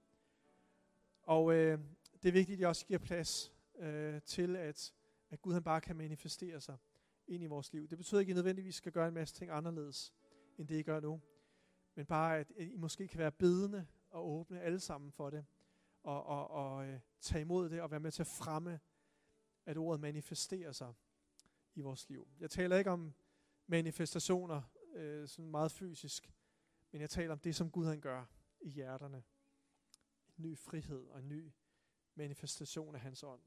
[1.22, 1.78] Og øh,
[2.22, 4.94] det er vigtigt, at I også giver plads øh, til, at,
[5.30, 6.76] at Gud han bare kan manifestere sig
[7.26, 7.88] ind i vores liv.
[7.88, 10.14] Det betyder ikke, at I nødvendigvis skal gøre en masse ting anderledes,
[10.59, 11.20] end det I gør nu.
[11.94, 15.44] Men bare, at I måske kan være bedende og åbne alle sammen for det.
[16.03, 18.80] Og, og, og øh, tage imod det og være med til at fremme
[19.66, 20.94] at ordet manifesterer sig
[21.75, 22.29] i vores liv.
[22.41, 23.14] Jeg taler ikke om
[23.66, 24.62] manifestationer
[24.95, 26.33] øh, sådan meget fysisk,
[26.91, 28.25] men jeg taler om det, som Gud han gør
[28.61, 29.25] i hjerterne.
[30.39, 31.53] En ny frihed og en ny
[32.14, 33.43] manifestation af hans ånd.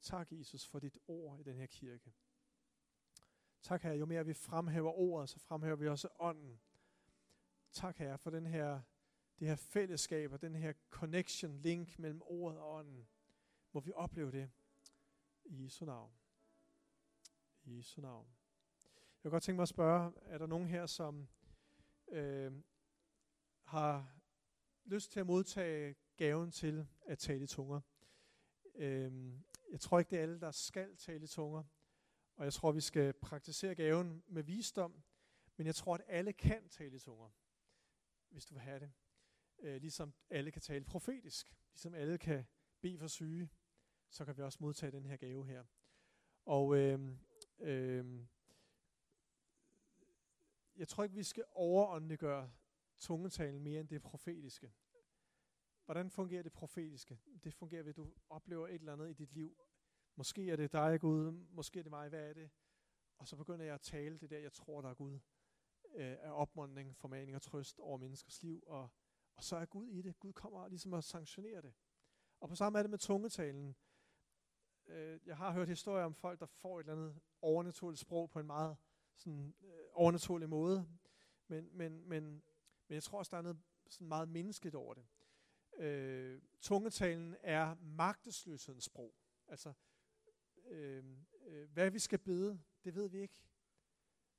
[0.00, 2.12] Tak, Jesus, for dit ord i den her kirke.
[3.62, 6.60] Tak, Herre, jo mere vi fremhæver ordet, så fremhæver vi også ånden.
[7.72, 8.80] Tak, Herre, for den her,
[9.38, 13.08] det her fællesskab og den her connection, link mellem ordet og ånden.
[13.72, 14.50] Må vi opleve det
[15.44, 16.19] i Jesu navn.
[17.70, 18.26] I Jesu navn.
[18.84, 21.28] Jeg kunne godt tænke mig at spørge, er der nogen her, som
[22.08, 22.52] øh,
[23.62, 24.16] har
[24.84, 27.80] lyst til at modtage gaven til at tale i tunger?
[28.74, 29.32] Øh,
[29.70, 31.64] jeg tror ikke, det er alle, der skal tale i tunger.
[32.36, 35.02] Og jeg tror, vi skal praktisere gaven med visdom.
[35.56, 37.30] Men jeg tror, at alle kan tale i tunger,
[38.28, 38.92] hvis du vil have det.
[39.58, 41.54] Øh, ligesom alle kan tale profetisk.
[41.72, 42.46] Ligesom alle kan
[42.80, 43.50] bede for syge
[44.10, 45.64] så kan vi også modtage den her gave her.
[46.44, 47.16] Og øh,
[47.60, 48.26] øh,
[50.76, 52.50] jeg tror ikke, vi skal overåndeliggøre
[52.98, 54.72] tungetalen mere end det profetiske.
[55.84, 57.20] Hvordan fungerer det profetiske?
[57.44, 59.56] Det fungerer ved, at du oplever et eller andet i dit liv.
[60.16, 61.32] Måske er det dig, Gud.
[61.50, 62.08] Måske er det mig.
[62.08, 62.50] Hvad er det?
[63.18, 65.18] Og så begynder jeg at tale det der, jeg tror, der er Gud.
[65.94, 68.64] Øh, af opmuntring, formaning og trøst over menneskers liv.
[68.66, 68.88] Og,
[69.34, 70.20] og så er Gud i det.
[70.20, 71.72] Gud kommer ligesom at sanktionere det.
[72.40, 73.76] Og på samme er det med tungetalen
[74.86, 78.40] øh, jeg har hørt historier om folk, der får et eller andet overnaturligt sprog på
[78.40, 78.76] en meget
[79.16, 80.88] sådan, øh, overnaturlig måde.
[81.48, 82.24] Men, men, men,
[82.88, 85.06] men jeg tror også, der er noget sådan meget menneskeligt over det.
[85.76, 89.14] Øh, tungetalen er magtesløshedens sprog.
[89.46, 89.72] Altså,
[90.66, 91.04] øh,
[91.46, 93.34] øh, hvad vi skal bede, det ved vi ikke.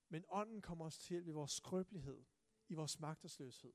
[0.10, 2.24] Men ånden kommer os til i vores skrøbelighed,
[2.68, 3.74] i vores magtesløshed.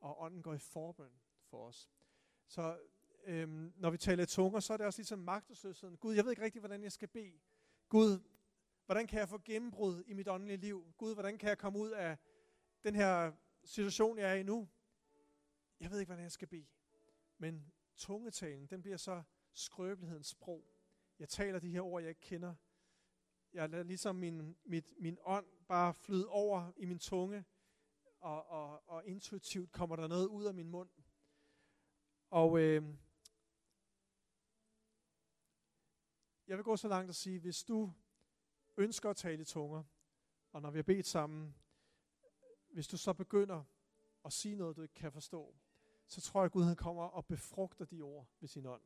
[0.00, 1.90] Og ånden går i forbøn for os.
[2.46, 2.80] Så
[3.24, 5.96] øhm, når vi taler tunger, så er det også ligesom magtesløsheden.
[5.96, 7.40] Gud, jeg ved ikke rigtig, hvordan jeg skal bede.
[7.88, 8.20] Gud,
[8.86, 10.94] hvordan kan jeg få gennembrud i mit åndelige liv?
[10.96, 12.18] Gud, hvordan kan jeg komme ud af
[12.84, 13.32] den her
[13.64, 14.68] situation, jeg er i nu?
[15.80, 16.66] Jeg ved ikke, hvordan jeg skal bede.
[17.38, 20.64] Men tungetalen, den bliver så skrøbelighedens sprog.
[21.18, 22.54] Jeg taler de her ord, jeg ikke kender.
[23.52, 27.44] Jeg lader ligesom min, mit, min ånd bare flyde over i min tunge,
[28.20, 30.90] og, og, og intuitivt kommer der noget ud af min mund.
[32.30, 32.82] Og øh,
[36.50, 37.92] jeg vil gå så langt at sige, hvis du
[38.76, 39.82] ønsker at tale i tunger,
[40.52, 41.54] og når vi har bedt sammen,
[42.72, 43.64] hvis du så begynder
[44.24, 45.54] at sige noget, du ikke kan forstå,
[46.06, 48.82] så tror jeg, at Gud han kommer og befrugter de ord ved sin ånd.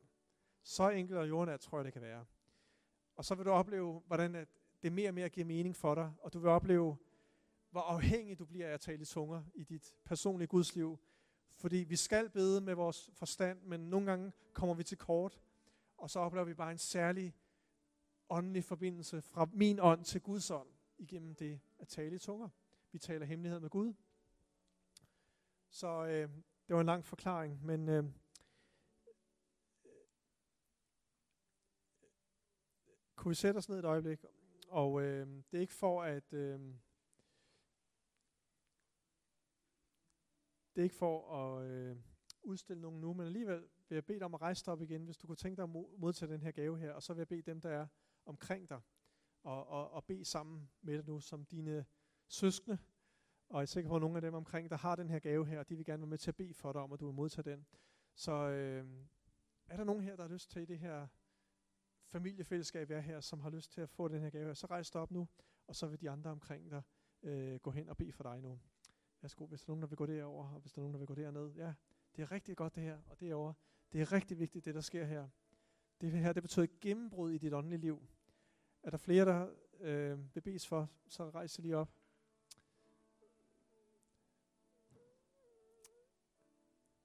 [0.63, 2.25] Så enkelt og jordnært tror jeg, det kan være.
[3.15, 4.47] Og så vil du opleve, hvordan at
[4.83, 6.97] det mere og mere giver mening for dig, og du vil opleve,
[7.69, 10.99] hvor afhængig du bliver af at tale i tunger i dit personlige gudsliv.
[11.49, 15.41] Fordi vi skal bede med vores forstand, men nogle gange kommer vi til kort,
[15.97, 17.35] og så oplever vi bare en særlig
[18.29, 22.49] åndelig forbindelse fra min ånd til Guds ånd igennem det at tale i tunger.
[22.91, 23.93] Vi taler hemmelighed med Gud.
[25.69, 26.29] Så øh,
[26.67, 28.03] det var en lang forklaring, men øh,
[33.15, 34.25] kunne vi sætte os ned et øjeblik?
[34.69, 36.33] Og øh, det er ikke for at...
[36.33, 36.59] Øh,
[40.75, 41.97] det er ikke for at øh,
[42.43, 45.05] udstille nogen nu, men alligevel vil jeg bede dig om at rejse dig op igen,
[45.05, 47.27] hvis du kunne tænke dig at modtage den her gave her, og så vil jeg
[47.27, 47.87] bede dem, der er
[48.25, 48.81] omkring dig,
[49.43, 51.85] og, og, og bede sammen med dig nu, som dine
[52.27, 52.77] søskende,
[53.49, 55.45] og jeg er sikker på, at nogle af dem omkring der har den her gave
[55.45, 57.05] her, og de vil gerne være med til at bede for dig om, at du
[57.05, 57.65] vil modtage den.
[58.15, 58.87] Så øh,
[59.67, 61.07] er der nogen her, der har lyst til i det her
[62.05, 64.67] familiefællesskab, jeg er her, som har lyst til at få den her gave her, så
[64.67, 65.27] rejs dig op nu,
[65.67, 66.81] og så vil de andre omkring dig
[67.23, 68.59] øh, gå hen og bede for dig nu.
[69.21, 70.97] Værsgo, hvis der er nogen, der vil gå derover, og hvis der er nogen, der
[70.97, 71.53] vil gå derned.
[71.53, 71.73] Ja,
[72.15, 73.53] det er rigtig godt det her, og derovre.
[73.91, 75.29] Det er rigtig vigtigt, det der sker her.
[76.01, 78.07] Det her, det betyder gennembrud i dit åndelige liv.
[78.85, 79.47] Er der flere, der
[79.79, 81.89] øh, vil bes for, så rejser lige op.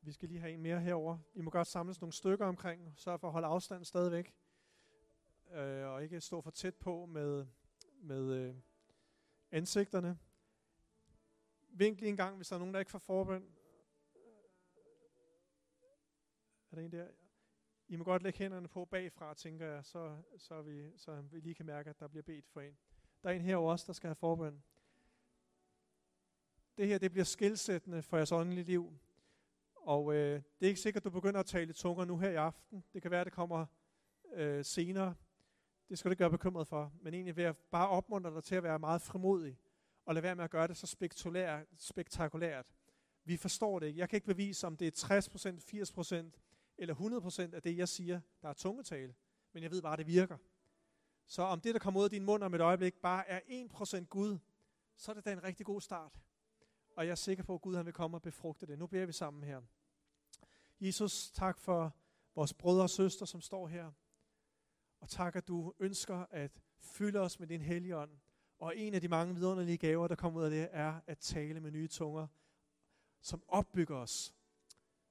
[0.01, 1.19] Vi skal lige have en mere herover.
[1.35, 2.93] I må godt samles nogle stykker omkring.
[2.97, 4.35] så for at holde afstand stadigvæk.
[5.51, 7.47] Øh, og ikke stå for tæt på med,
[8.01, 8.55] med øh,
[9.51, 10.19] ansigterne.
[11.69, 13.55] Vink lige en gang, hvis der er nogen, der ikke får forbøn.
[16.71, 17.09] Er der en der?
[17.91, 21.55] I må godt lægge hænderne på bagfra, tænker jeg, så, så, vi, så vi lige
[21.55, 22.79] kan mærke, at der bliver bedt for en.
[23.23, 24.63] Der er en her også, der skal have forbøn.
[26.77, 28.93] Det her, det bliver skilsættende for jeres åndelige liv.
[29.75, 32.35] Og øh, det er ikke sikkert, at du begynder at tale tunger nu her i
[32.35, 32.85] aften.
[32.93, 33.67] Det kan være, at det kommer
[34.33, 35.15] øh, senere.
[35.89, 36.93] Det skal du ikke være bekymret for.
[37.01, 39.59] Men egentlig vil jeg bare opmuntre dig til at være meget frimodig.
[40.05, 41.67] Og lade være med at gøre det så spektakulært.
[41.77, 42.73] spektakulært.
[43.25, 44.01] Vi forstår det ikke.
[44.01, 45.21] Jeg kan ikke bevise, om det er
[46.01, 46.50] 60%, 80%
[46.81, 49.15] eller 100% af det, jeg siger, der er tungetale.
[49.53, 50.37] Men jeg ved bare, at det virker.
[51.27, 53.41] Så om det, der kommer ud af din mund om et øjeblik, bare er
[54.01, 54.39] 1% Gud,
[54.97, 56.21] så er det da en rigtig god start.
[56.97, 58.79] Og jeg er sikker på, at Gud han vil komme og befrugte det.
[58.79, 59.63] Nu beder vi sammen her.
[60.81, 61.97] Jesus, tak for
[62.35, 63.93] vores brødre og søstre, som står her.
[65.01, 68.11] Og tak, at du ønsker at fylde os med din hellige ånd.
[68.59, 71.61] Og en af de mange vidunderlige gaver, der kommer ud af det, er at tale
[71.61, 72.27] med nye tunger,
[73.21, 74.35] som opbygger os.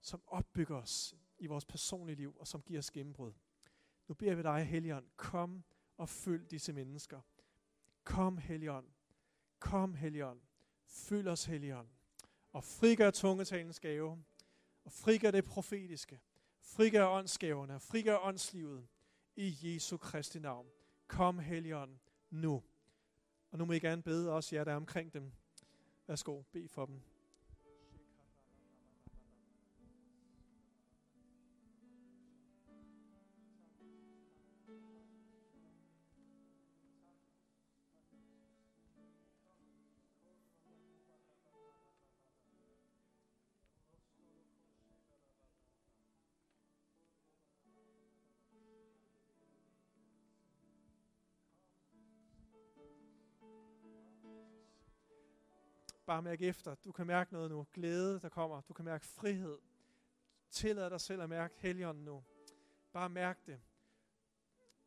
[0.02, 3.34] Som opbygger os i vores personlige liv, og som giver os gennembrud.
[4.08, 5.64] Nu beder vi dig, Helligånd, kom
[5.98, 7.22] og følg disse mennesker.
[8.04, 8.88] Kom, Helligånd.
[9.60, 10.42] Kom, Helligånd.
[10.86, 11.88] Fyld os, Helligånd.
[12.52, 14.24] Og frigør tungetalens gave.
[14.86, 16.20] Og frigør det profetiske.
[16.62, 17.76] Frigør åndsgaverne.
[17.76, 18.88] Og frigør åndslivet.
[19.36, 20.68] I Jesu Kristi navn.
[21.08, 21.98] Kom, Helligånd,
[22.30, 22.64] nu.
[23.52, 25.32] Og nu må I gerne bede os, jer der er omkring dem.
[26.08, 27.02] Værsgo, bed for dem.
[56.10, 56.76] Bare mærke efter.
[56.76, 57.68] Du kan mærke noget nu.
[57.74, 58.62] Glæde, der kommer.
[58.62, 59.60] Du kan mærke frihed.
[60.50, 62.24] Tillad dig selv at mærke helgen nu.
[62.92, 63.62] Bare mærk det.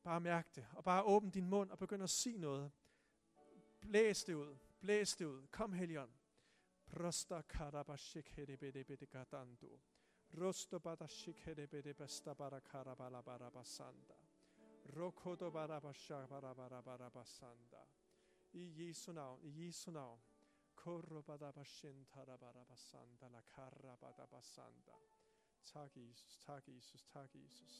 [0.02, 0.66] Bare mærk det.
[0.72, 2.72] Og bare åbn din mund og begynd at sige noget.
[3.80, 4.56] Blæs det ud.
[4.80, 5.46] Blæs det ud.
[5.46, 6.08] Kom helgen.
[6.86, 9.80] Prosta karabashik hedebede bede gadando.
[10.40, 14.14] Rosto badashik hedebede besta bara karabala bara basanda.
[14.96, 17.82] Rokodo bara basha bara bara bara basanda.
[18.52, 20.20] I Jesu navn, i Jesu navn.
[20.82, 24.94] ქორობადაბაშენთარაბარაბასანდა ლაკარაბადაბასანდა
[25.70, 27.76] цаг იესოს цаг იესოს цаг იესოს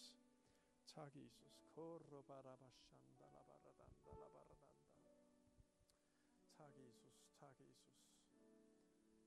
[0.92, 5.14] цаг იესოს ქორობარაბაშანდა ლაბარადანდა ლაბარადანდა.
[6.56, 8.02] Цаг იესოს цаг იესოს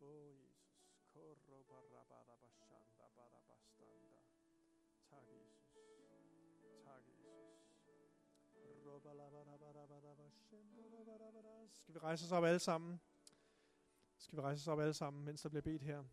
[0.10, 0.78] ო იესოს
[1.14, 4.22] ქორობარაბარაბაშანდა ბარაბასტანდა.
[5.10, 5.92] Цаг იესოს
[6.86, 7.46] цаг იესოს
[11.76, 13.00] Skib vi rejse os op alle sammen?
[14.26, 16.04] Skal vi rejse os op alle sammen, mens der bliver bedt her?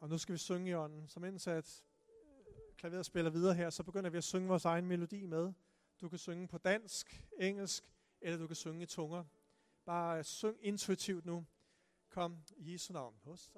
[0.00, 1.08] Og nu skal vi synge i ånden.
[1.08, 4.86] Så mens at øh, klaveret spiller videre her, så begynder vi at synge vores egen
[4.86, 5.52] melodi med.
[6.00, 7.84] Du kan synge på dansk, engelsk,
[8.20, 9.24] eller du kan synge i tunger.
[9.84, 11.46] Bare øh, syng intuitivt nu.
[12.08, 13.20] Kom i Jesu navn.
[13.24, 13.52] Hos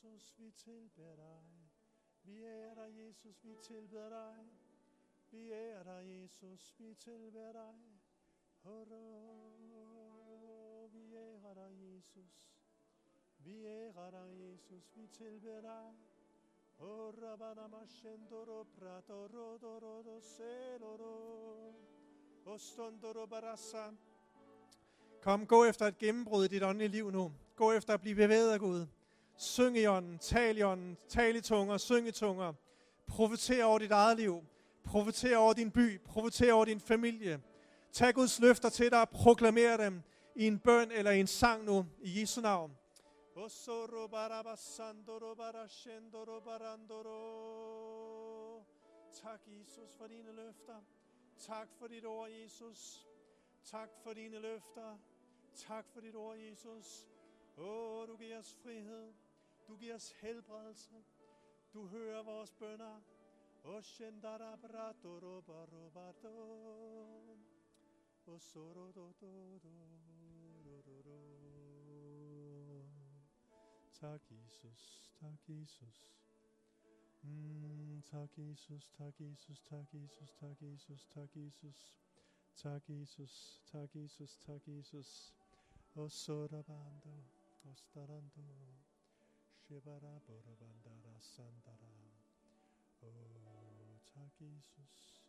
[0.00, 1.42] Jesus, vi tilbeder dig.
[2.22, 4.36] Vi ærer dig, Jesus, vi tilbeder dig.
[5.30, 7.74] Vi ærer dig, Jesus, vi tilbeder dig.
[8.62, 8.96] Hurra,
[10.92, 12.52] vi ærer dig, Jesus.
[13.38, 15.94] Vi ærer dig, Jesus, vi tilbeder dig.
[16.78, 21.74] Hurra, banama, shendoro, prato, rodo, rodo, seloro.
[22.44, 23.92] Ostondoro, barassa.
[25.22, 27.32] Kom, gå efter et gennembrud i dit åndelige liv nu.
[27.56, 28.86] Gå efter at blive bevæget af Gud.
[29.36, 32.52] Syng i ånden, tal i ånden, tal i tunger, syng i tunger.
[33.06, 34.42] Profeter over dit eget liv.
[34.84, 36.00] Profeter over din by.
[36.04, 37.42] Profeter over din familie.
[37.92, 40.02] Tag Guds løfter til dig og proklamer dem
[40.34, 42.76] i en bøn eller i en sang nu, i Jesu navn.
[49.22, 50.80] Tak, Jesus, for dine løfter.
[51.38, 53.06] Tak for dit ord, Jesus.
[53.64, 54.98] Tak for dine løfter.
[55.54, 57.06] Tak for dit ord, Jesus.
[57.56, 59.14] Åh, du giver os frihed.
[59.68, 61.04] Du giver os helbredelse.
[61.72, 63.00] Du hører vores bønder.
[63.64, 65.12] O shendara brato.
[68.26, 69.74] O soro do do do
[70.64, 71.32] do do do.
[74.00, 76.12] Tak Jesus, tak Jesus.
[77.22, 81.98] Mm, tak Jesus, tak Jesus, tak Jesus, tak Jesus, tak Jesus.
[82.56, 85.34] Tak Jesus, tak Jesus, tak Jesus.
[85.94, 87.24] O sora bando,
[87.64, 88.42] o starando.
[89.54, 91.88] Shibara bora sandara.
[93.02, 95.22] Oh, tak Jesus.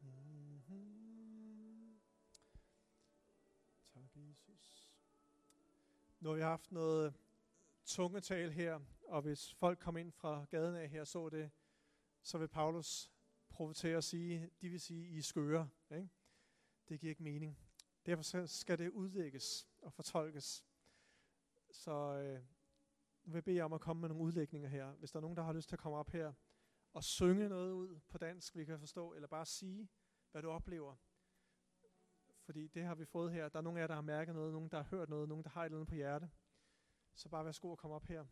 [0.00, 2.00] Mm-hmm.
[3.94, 4.90] Tak Jesus.
[6.20, 7.14] Nu har vi haft noget
[7.84, 11.50] tungetal her, og hvis folk kom ind fra gaden af her og så det,
[12.22, 13.10] så vil Paulus
[13.48, 15.68] profetere og sige, de vil sige, I er skøre.
[15.90, 16.08] Ikke?
[16.88, 17.58] Det giver ikke mening.
[18.06, 20.64] Derfor skal det udlægges og fortolkes.
[21.74, 22.42] Så øh,
[23.24, 24.92] nu vil jeg bede jer om at komme med nogle udlægninger her.
[24.92, 26.32] Hvis der er nogen, der har lyst til at komme op her
[26.92, 29.88] og synge noget ud på dansk, vi kan forstå, eller bare sige,
[30.30, 30.96] hvad du oplever.
[32.40, 33.48] Fordi det har vi fået her.
[33.48, 35.44] Der er nogle af jer, der har mærket noget, nogen, der har hørt noget, nogen,
[35.44, 36.30] der har et eller andet på hjerte.
[37.14, 38.24] Så bare værsgo at komme op her.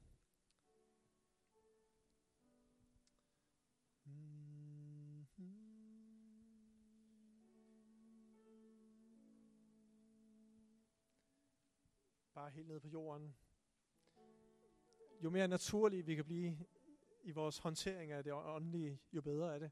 [12.43, 13.37] Bare helt ned på jorden.
[15.25, 16.67] Jo mere naturligt vi kan blive
[17.23, 19.71] i vores håndtering af det åndelige, jo bedre er det.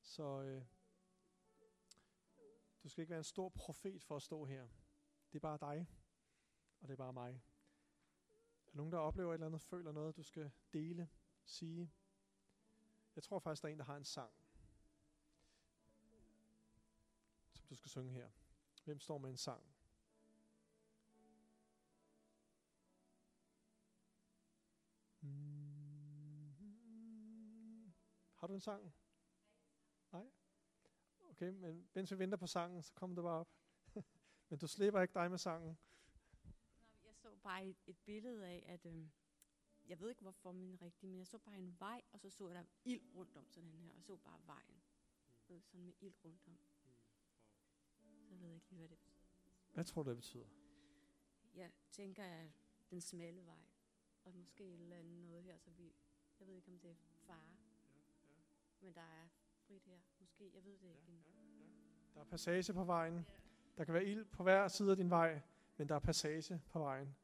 [0.00, 0.64] Så øh,
[2.82, 4.68] du skal ikke være en stor profet for at stå her.
[5.32, 5.86] Det er bare dig,
[6.80, 7.42] og det er bare mig.
[8.66, 11.08] Er nogen, der oplever et eller andet, føler noget, du skal dele,
[11.44, 11.92] sige?
[13.14, 14.32] Jeg tror faktisk, der er en, der har en sang,
[17.52, 18.30] som du skal synge her.
[18.84, 19.79] Hvem står med en sang?
[28.40, 28.94] Har du en sang?
[30.12, 30.30] Nej?
[31.30, 33.48] Okay, men mens vi venter på sangen, så kommer du bare op.
[34.48, 35.78] men du slipper ikke dig med sangen.
[37.04, 39.08] Jeg så bare et, et billede af, at øh,
[39.86, 42.48] jeg ved ikke hvorfor, men rigtigt, men jeg så bare en vej, og så så
[42.48, 44.82] jeg der ild rundt om sådan her, og så bare vejen.
[45.48, 45.62] Mm.
[45.62, 46.58] Sådan med ild rundt om.
[48.28, 49.26] Så ved jeg ikke lige, hvad det betyder.
[49.72, 50.46] Hvad tror du, det betyder?
[51.54, 52.50] Jeg tænker, at
[52.90, 53.64] den smalle vej,
[54.24, 55.94] og måske et eller andet noget her, så vi,
[56.38, 57.59] jeg ved ikke, om det er fare.
[58.80, 59.28] Men der er
[59.66, 59.98] frit her.
[60.18, 61.08] Måske, jeg ved det ikke.
[61.08, 62.14] Ja, ja, ja.
[62.14, 63.26] Der er passage på vejen.
[63.76, 65.40] Der kan være ild på hver side af din vej,
[65.76, 67.16] men der er passage på vejen.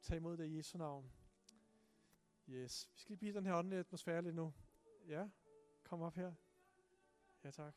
[0.00, 1.12] Tag imod det i Jesu navn.
[2.48, 2.90] Yes.
[2.92, 4.52] Vi skal lige blive den her åndelige atmosfære lidt nu.
[5.06, 5.28] Ja,
[5.82, 6.32] kom op her.
[7.44, 7.50] Ja.
[7.50, 7.74] Tak,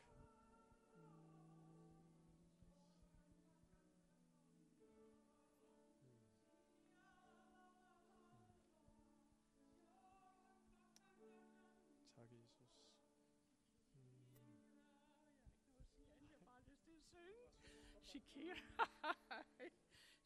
[18.13, 18.55] Shakira.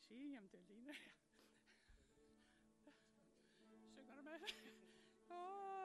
[0.08, 1.12] Sige, jamen det ligner jeg.
[3.94, 4.40] Synger du med?
[5.30, 5.77] Åh, oh.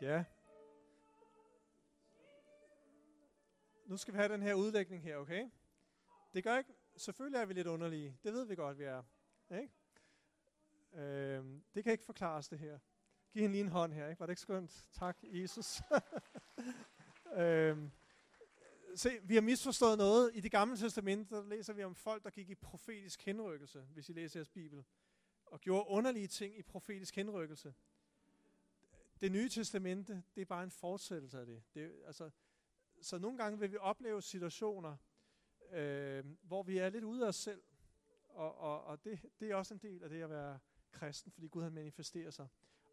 [0.00, 0.24] Ja.
[3.86, 5.50] Nu skal vi have den her udlægning her, okay?
[6.34, 6.74] Det gør ikke...
[6.96, 8.18] Selvfølgelig er vi lidt underlige.
[8.22, 9.02] Det ved vi godt, vi er.
[9.50, 9.72] Ikke?
[10.92, 12.78] Øhm, det kan ikke forklares, det her.
[13.32, 14.20] Giv hende lige en hånd her, ikke?
[14.20, 14.86] Var det ikke skønt?
[14.92, 15.82] Tak, Jesus.
[17.36, 17.90] øhm,
[18.94, 20.30] se, vi har misforstået noget.
[20.34, 24.08] I det gamle testamente, der læser vi om folk, der gik i profetisk henrykkelse, hvis
[24.08, 24.84] I læser jeres bibel,
[25.46, 27.74] og gjorde underlige ting i profetisk henrykkelse.
[29.20, 31.62] Det nye testamente, det er bare en fortsættelse af det.
[31.74, 32.30] det altså,
[33.00, 34.96] så nogle gange vil vi opleve situationer,
[35.72, 37.62] øh, hvor vi er lidt ude af os selv,
[38.28, 40.58] og, og, og det, det er også en del af det at være
[40.92, 42.48] kristen, fordi Gud han manifesterer sig.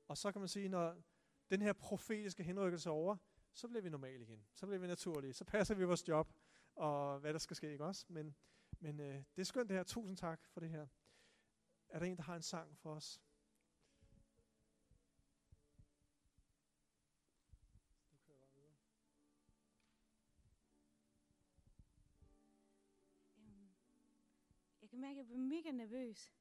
[0.07, 0.95] Og så kan man sige, når
[1.49, 3.17] den her profetiske henrykkelse er over,
[3.53, 4.47] så bliver vi normale igen.
[4.53, 5.34] Så bliver vi naturlige.
[5.34, 6.34] Så passer vi vores job,
[6.75, 8.05] og hvad der skal ske, ikke også?
[8.09, 8.36] Men,
[8.80, 9.84] men øh, det er skønt det her.
[9.84, 10.88] Tusind tak for det her.
[11.89, 13.21] Er der en, der har en sang for os?
[24.97, 26.33] Kan mærke, at jeg bliver mega nervøs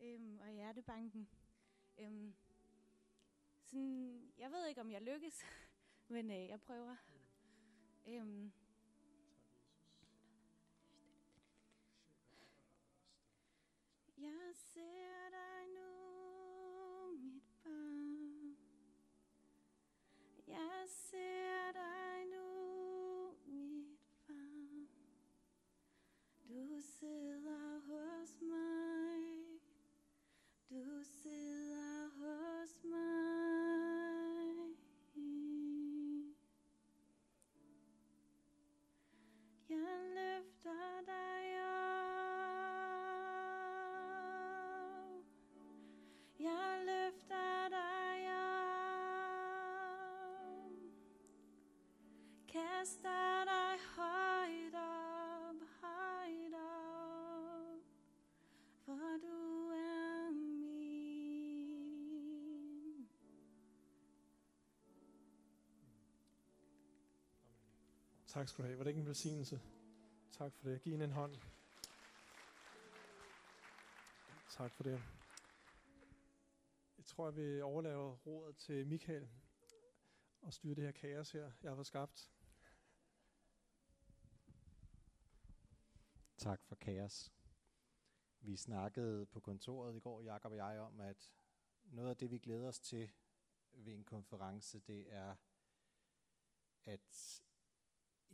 [0.00, 1.28] øhm, og hjertebanken.
[1.98, 2.34] Øhm,
[3.62, 5.44] sådan, jeg ved ikke, om jeg lykkes,
[6.14, 6.96] men øh, jeg prøver.
[8.06, 8.52] Øhm,
[14.18, 18.56] jeg ser dig nu, mit barn.
[20.46, 24.88] Jeg ser dig nu, mit barn.
[26.48, 27.73] Du sidder
[30.74, 31.73] du sidder
[68.34, 68.78] Tak skal du have.
[68.78, 69.60] Var det ikke en velsignelse?
[70.30, 70.82] Tak for det.
[70.82, 71.36] Giv hende en hånd.
[74.50, 75.02] Tak for det.
[76.98, 79.28] Jeg tror, jeg vil overlave rådet til Michael
[80.42, 82.30] og styre det her kaos her, jeg har fået skabt.
[86.38, 87.32] Tak for kaos.
[88.40, 91.30] Vi snakkede på kontoret i går, Jakob og jeg, om, at
[91.84, 93.10] noget af det, vi glæder os til
[93.72, 95.36] ved en konference, det er,
[96.84, 97.42] at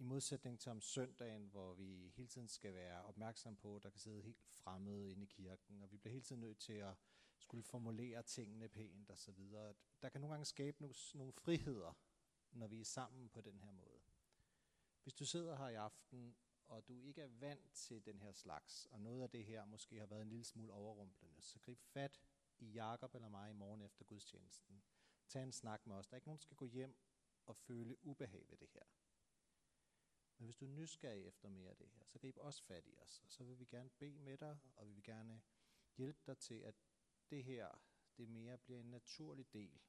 [0.00, 3.90] i modsætning til om søndagen, hvor vi hele tiden skal være opmærksom på, at der
[3.90, 6.94] kan sidde helt fremmede inde i kirken, og vi bliver hele tiden nødt til at
[7.38, 9.74] skulle formulere tingene pænt og så videre.
[10.02, 11.92] Der kan nogle gange skabe nogle, nogle friheder,
[12.52, 14.00] når vi er sammen på den her måde.
[15.02, 16.36] Hvis du sidder her i aften,
[16.66, 19.98] og du ikke er vant til den her slags, og noget af det her måske
[19.98, 22.20] har været en lille smule overrumplende, så grib fat
[22.58, 24.82] i Jakob eller mig i morgen efter gudstjenesten.
[25.28, 26.06] Tag en snak med os.
[26.06, 26.96] Der er ikke nogen, der skal gå hjem
[27.46, 28.82] og føle ubehag ved det her.
[30.40, 32.96] Men hvis du er nysgerrig efter mere af det her, så grib også fat i
[32.98, 33.20] os.
[33.24, 35.42] Og så vil vi gerne bede med dig, og vi vil gerne
[35.96, 36.74] hjælpe dig til, at
[37.30, 37.82] det her,
[38.16, 39.80] det mere bliver en naturlig del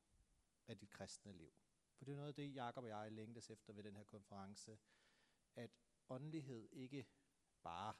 [0.67, 1.53] af dit kristne liv.
[1.97, 4.79] For det er noget af det, Jakob og jeg længtes efter ved den her konference,
[5.55, 5.71] at
[6.09, 7.07] åndelighed ikke
[7.63, 7.93] bare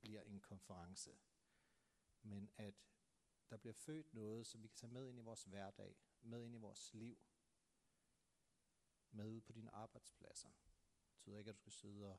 [0.00, 1.18] bliver en konference,
[2.22, 2.74] men at
[3.50, 6.54] der bliver født noget, som vi kan tage med ind i vores hverdag, med ind
[6.54, 7.18] i vores liv,
[9.10, 10.50] med ud på dine arbejdspladser.
[11.20, 12.18] Betyder ikke, at du skal sidde og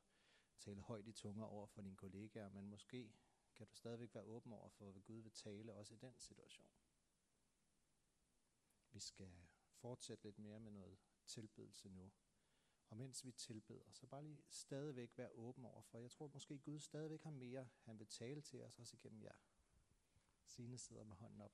[0.58, 3.12] tale højt i tunger over for dine kollegaer, men måske
[3.54, 6.70] kan du stadigvæk være åben over for, hvad Gud vil tale også i den situation.
[8.92, 9.32] Vi skal
[9.72, 12.12] fortsætte lidt mere med noget tilbedelse nu.
[12.88, 15.98] Og mens vi tilbeder, så bare lige stadigvæk være åben over for.
[15.98, 19.34] Jeg tror måske Gud stadigvæk har mere, han vil tale til os også igennem jer.
[20.44, 21.52] Signe sidder med hånden op.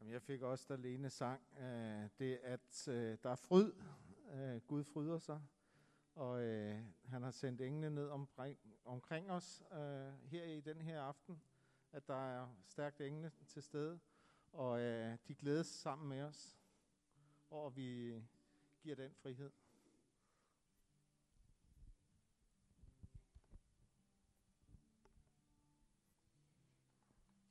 [0.00, 3.72] Jamen, jeg fik også, da Lene sang, øh, det at øh, der er fryd.
[4.32, 5.40] Øh, Gud fryder sig.
[6.14, 11.02] Og øh, han har sendt englene ned omkring, omkring os øh, her i den her
[11.02, 11.42] aften.
[11.92, 14.00] At der er stærkt engle til stede.
[14.52, 16.58] Og øh, de glædes sammen med os.
[17.50, 18.22] Og vi
[18.80, 19.50] giver den frihed.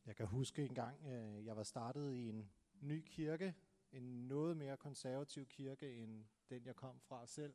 [0.05, 2.49] Jeg kan huske en gang, øh, jeg var startet i en
[2.82, 3.55] ny kirke,
[3.91, 7.53] en noget mere konservativ kirke end den, jeg kom fra selv.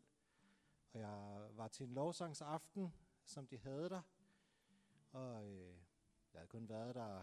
[0.93, 2.95] Og jeg var til en lovsangsaften,
[3.25, 4.03] som de havde der.
[5.13, 5.77] Og øh,
[6.33, 7.17] jeg havde kun været der,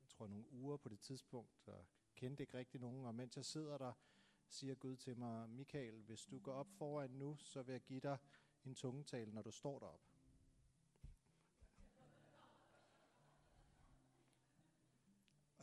[0.00, 3.06] jeg tror, nogle uger på det tidspunkt, og kendte ikke rigtig nogen.
[3.06, 3.92] Og mens jeg sidder der,
[4.48, 8.00] siger Gud til mig, Michael, hvis du går op foran nu, så vil jeg give
[8.00, 8.18] dig
[8.64, 10.13] en tungetale, når du står derop.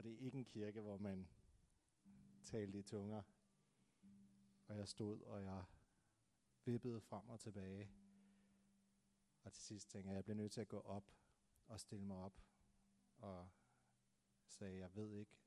[0.01, 1.27] Og det er ikke en kirke, hvor man
[2.43, 3.21] talte i tunger.
[4.67, 5.63] Og jeg stod, og jeg
[6.65, 7.91] vippede frem og tilbage.
[9.43, 11.11] Og til sidst tænkte jeg, at jeg bliver nødt til at gå op
[11.67, 12.41] og stille mig op.
[13.17, 13.49] Og
[14.47, 15.37] sagde, jeg ved ikke.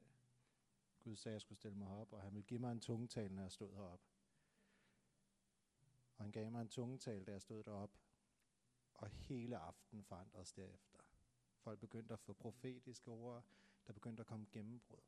[1.00, 3.34] Gud sagde, at jeg skulle stille mig op, og han ville give mig en tungetale,
[3.34, 4.00] når jeg stod herop.
[6.16, 7.98] Og han gav mig en tungetale, da jeg stod derop.
[8.94, 10.98] Og hele aftenen forandredes derefter.
[11.56, 13.44] Folk begyndte at få profetiske ord,
[13.86, 15.02] der begyndte at komme gennembrud.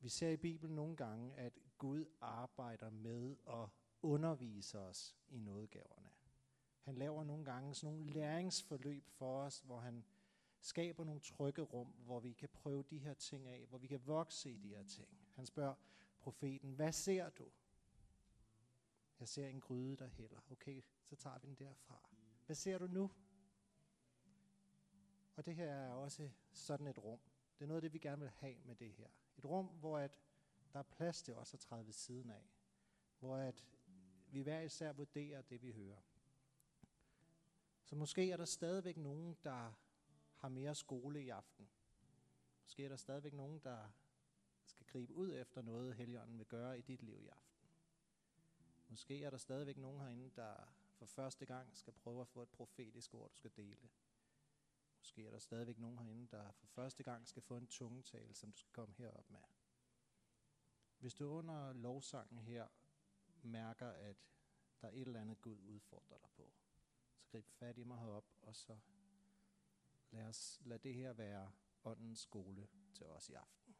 [0.00, 3.68] Vi ser i Bibelen nogle gange, at Gud arbejder med at
[4.02, 6.10] undervise os i nådegaverne.
[6.80, 10.04] Han laver nogle gange sådan nogle læringsforløb for os, hvor han
[10.60, 14.06] skaber nogle trygge rum, hvor vi kan prøve de her ting af, hvor vi kan
[14.06, 15.08] vokse i de her ting.
[15.34, 15.74] Han spørger
[16.18, 17.50] profeten, hvad ser du?
[19.20, 20.40] Jeg ser en gryde, der hælder.
[20.50, 22.10] Okay, så tager vi den derfra.
[22.46, 23.10] Hvad ser du nu?
[25.36, 27.20] Og det her er også sådan et rum.
[27.58, 29.08] Det er noget af det, vi gerne vil have med det her.
[29.36, 30.18] Et rum, hvor at
[30.72, 32.50] der er plads til os at træde ved siden af.
[33.18, 33.66] Hvor at
[34.26, 36.00] vi hver især vurderer det, vi hører.
[37.84, 39.72] Så måske er der stadigvæk nogen, der
[40.34, 41.68] har mere skole i aften.
[42.62, 43.88] Måske er der stadigvæk nogen, der
[44.66, 47.68] skal gribe ud efter noget, Helligånden vil gøre i dit liv i aften.
[48.88, 50.54] Måske er der stadigvæk nogen herinde, der
[50.92, 53.88] for første gang skal prøve at få et profetisk ord, du skal dele.
[55.04, 58.52] Måske er der stadigvæk nogen herinde, der for første gang skal få en tungetale, som
[58.52, 59.40] du skal komme herop med.
[60.98, 62.68] Hvis du under lovsangen her
[63.42, 64.16] mærker, at
[64.80, 66.52] der er et eller andet Gud udfordrer dig på,
[67.16, 68.78] så grib fat i mig herop, og så
[70.10, 71.52] lad, os, lad det her være
[71.84, 73.76] åndens skole til os i aften.